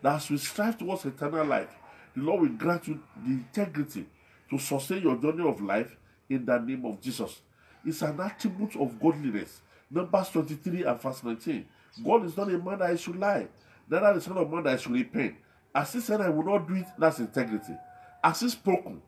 [0.03, 1.71] that as we strive towards eternal life,
[2.15, 4.07] the Lord will grant you the integrity
[4.51, 5.97] to sustain your journey of life
[6.29, 7.41] in the name of Jesus.
[7.85, 9.61] It's an attribute of godliness.
[9.91, 11.67] Numbers 23 and verse 19.
[12.05, 13.47] God is not a man that I should lie,
[13.89, 15.37] neither the son of man that I should repent.
[15.75, 17.75] As he said, I will not do it, that's integrity.
[18.23, 19.01] As he spoken,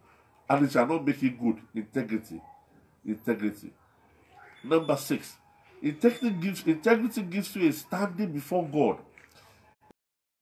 [0.48, 2.40] and it shall not make it good, integrity.
[3.04, 3.70] Integrity.
[4.64, 5.36] Number six,
[5.82, 8.98] Integrity gives integrity gives you a standing before God.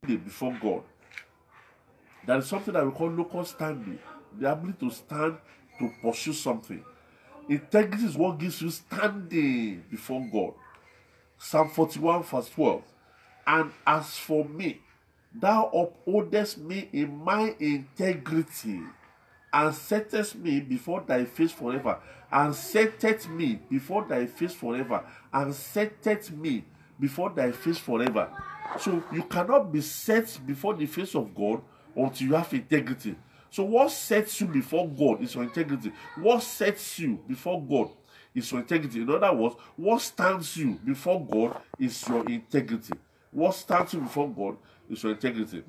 [0.07, 0.83] Before God.
[2.27, 3.99] That is something that we call local standing.
[4.39, 5.37] The ability to stand
[5.79, 6.83] to pursue something.
[7.49, 10.55] Integrity is what gives you standing before God.
[11.39, 12.83] Psalm 41, verse 12.
[13.47, 14.81] And as for me,
[15.35, 18.81] thou upholdest me in my integrity
[19.53, 21.99] and settest me before thy face forever,
[22.37, 26.65] and setteth me before thy face forever, and setteth me
[27.01, 28.31] before thy face forever.
[28.79, 31.63] So you cannot be set before the face of God
[31.97, 33.17] until you have integrity.
[33.49, 35.91] So what sets you before God is your integrity.
[36.17, 37.89] What sets you before God
[38.35, 39.01] is your integrity.
[39.01, 42.93] In other words, what stands you before God is your integrity.
[43.31, 44.59] What stands you before God
[44.91, 45.65] is your integrity.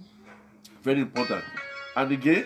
[0.84, 1.46] Very important.
[1.96, 2.46] And again,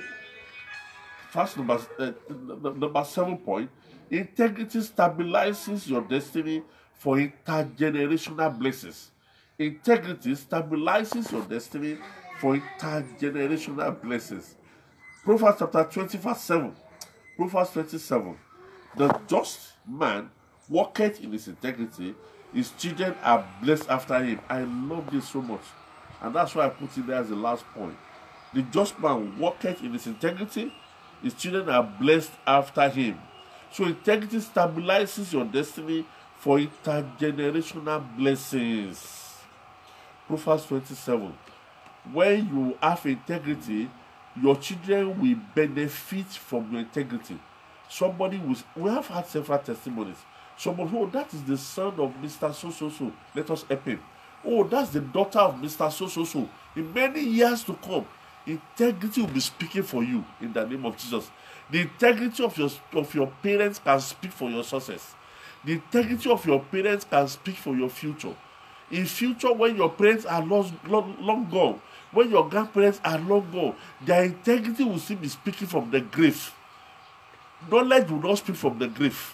[1.32, 3.70] First, number, uh, number seven point
[4.12, 9.12] integrity stabilizes your destiny for intergenerational blessings.
[9.58, 11.98] Integrity stabilizes your destiny
[12.40, 14.56] for intergenerational blessings.
[15.24, 16.76] Proverbs chapter 20, verse 7.
[17.38, 18.38] Proverbs 27.
[18.98, 20.30] The just man
[20.70, 22.14] walketh in his integrity,
[22.54, 24.40] His children are blessed after him.
[24.50, 25.62] I love this so much.
[26.22, 27.98] And that's why I put it there as the last point.
[28.54, 30.74] The just man walketh in his integrity,
[31.24, 33.18] his children are blessed after him.
[33.72, 36.06] So integrity stabilizes your destiny
[36.38, 39.36] for intergenerational blessings.
[40.28, 41.34] Proverbs 27.
[42.12, 43.90] When you have integrity,
[44.42, 47.40] your children will benefit from your integrity.
[47.90, 50.18] Somebody will, we have had several testimonies.
[50.58, 52.54] Somebody, oh, that is the son of Mr.
[52.54, 53.12] So So So.
[53.36, 54.00] Let us help him.
[54.44, 55.92] Oh, that's the daughter of Mr.
[55.92, 56.50] So So So.
[56.76, 58.06] In many years to come,
[58.46, 61.30] integrity will be speaking for you in the name of Jesus.
[61.70, 65.16] The integrity of your of your parents can speak for your success.
[65.64, 68.36] The integrity of your parents can speak for your future.
[68.90, 71.82] In future, when your parents are lost, long, long gone,
[72.12, 76.54] when your grandparents are long gone, their integrity will still be speaking from the grave.
[77.70, 79.34] Knowledge will not speak from the grave.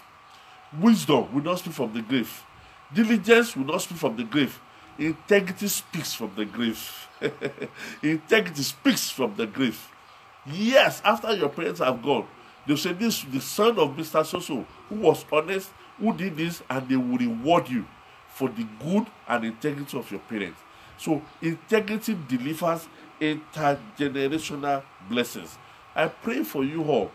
[0.80, 2.44] Wisdom will not speak from the grave.
[2.92, 4.60] Diligence will not speak from the grave.
[4.98, 7.08] Integrity speaks from the grave.
[8.02, 9.80] Integrity speaks from the grave.
[10.46, 12.26] Yes, after your parents have gone,
[12.66, 14.20] they say this the son of Mr.
[14.24, 17.86] Soso who was honest, who did this, and they will reward you
[18.28, 20.60] for the good and integrity of your parents.
[20.96, 22.88] So integrity delivers
[23.20, 25.56] intergenerational blessings.
[25.94, 27.10] I pray for you all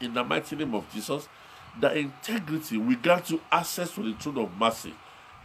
[0.00, 1.28] in the mighty name of Jesus
[1.80, 4.94] that integrity will grant you access to the throne of mercy.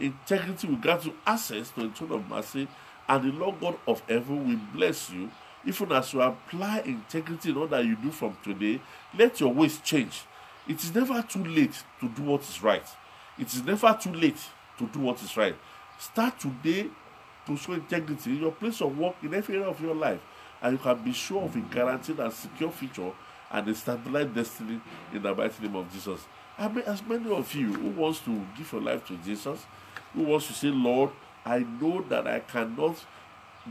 [0.02, 2.68] Integrity will grant you access to the throne of mercy,
[3.08, 5.30] and the Lord God of heaven will bless you.
[5.64, 8.82] Even as you apply integrity in all that you do from today,
[9.16, 10.24] let your ways change.
[10.68, 12.86] It is never too late to do what is right.
[13.38, 14.39] It is never too late
[14.80, 15.56] to do what is right.
[15.99, 16.88] Start today
[17.45, 20.20] to show integrity in your place of work in every area of your life,
[20.64, 23.12] and you can be sure of a guaranteed and secure future
[23.52, 24.82] and a stabilized destiny
[25.14, 26.26] in the mighty name of Jesus.
[26.58, 29.66] I mean, as many of you who wants to give your life to Jesus,
[30.14, 31.12] who wants to say, Lord,
[31.45, 32.97] I know that I cannot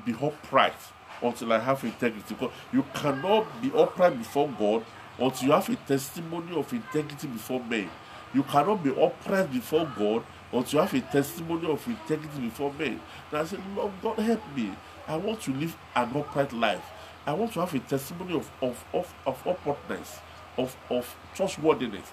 [0.05, 0.75] be upright
[1.23, 2.35] until I have integrity.
[2.35, 4.85] Because you cannot be upright before God
[5.19, 7.91] until you have a testimony of integrity before men.
[8.33, 13.01] You cannot be upright before God until you have a testimony of integrity before men.
[13.31, 14.73] And I said, Lord God, help me.
[15.07, 16.85] I want to live an upright life.
[17.27, 20.19] I want to have a testimony of, of, of, of uprightness,
[20.57, 22.07] of, of trustworthiness.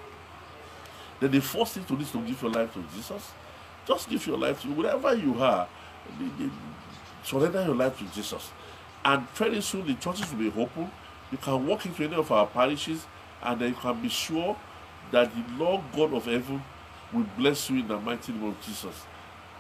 [1.20, 3.32] Then the first thing to do is to give your life to Jesus.
[3.88, 5.68] Just give your life to wherever you are.
[7.24, 8.52] Surrender your life to Jesus.
[9.04, 10.92] And very soon the churches will be open.
[11.32, 13.06] You can walk into any of our parishes
[13.42, 14.58] and then you can be sure
[15.12, 16.62] that the Lord God of heaven
[17.14, 19.06] will bless you in the mighty name of Jesus.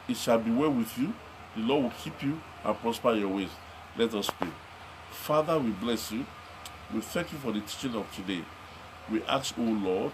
[0.07, 1.13] It shall be well with you.
[1.55, 3.49] The Lord will keep you and prosper your ways.
[3.97, 4.49] Let us pray.
[5.11, 6.25] Father, we bless you.
[6.93, 8.43] We thank you for the teaching of today.
[9.09, 10.11] We ask, O Lord,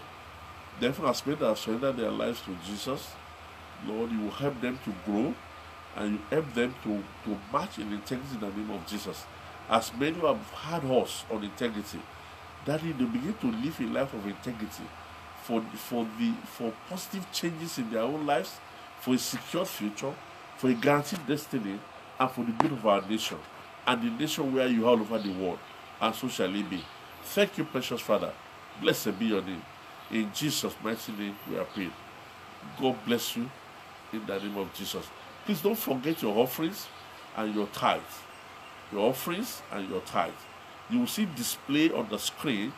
[0.80, 3.10] therefore, as many have surrendered their lives to Jesus,
[3.86, 5.34] Lord, you will help them to grow
[5.96, 9.24] and you help them to, to march in integrity in the name of Jesus.
[9.68, 12.00] As many who have had us on integrity,
[12.64, 14.84] that they begin to live a life of integrity
[15.42, 18.58] for, for, the, for positive changes in their own lives,
[19.00, 20.12] for a secure future,
[20.56, 21.78] for a guaranteed destiny,
[22.18, 23.38] and for the good of our nation
[23.86, 25.58] and the nation where you are all over the world.
[26.00, 26.82] And so shall it be.
[27.22, 28.32] Thank you, precious Father.
[28.80, 29.62] Blessed be your name.
[30.10, 31.92] In Jesus' mighty name, we are praying.
[32.80, 33.50] God bless you
[34.14, 35.06] in the name of Jesus.
[35.44, 36.86] Please don't forget your offerings
[37.36, 38.20] and your tithes.
[38.92, 40.32] Your offerings and your tithes.
[40.90, 42.72] You will see display on the screen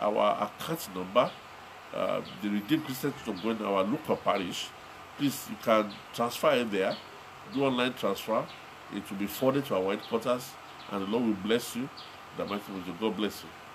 [0.00, 1.30] our account number,
[1.94, 4.68] uh, the Redeemed Christian Church of God in our local parish.
[5.16, 6.96] Please, you can transfer it there,
[7.52, 8.46] do online transfer.
[8.94, 10.50] It will be forwarded to our headquarters,
[10.90, 11.88] and the Lord will bless you.
[12.36, 12.62] The mighty
[13.00, 13.67] God bless you.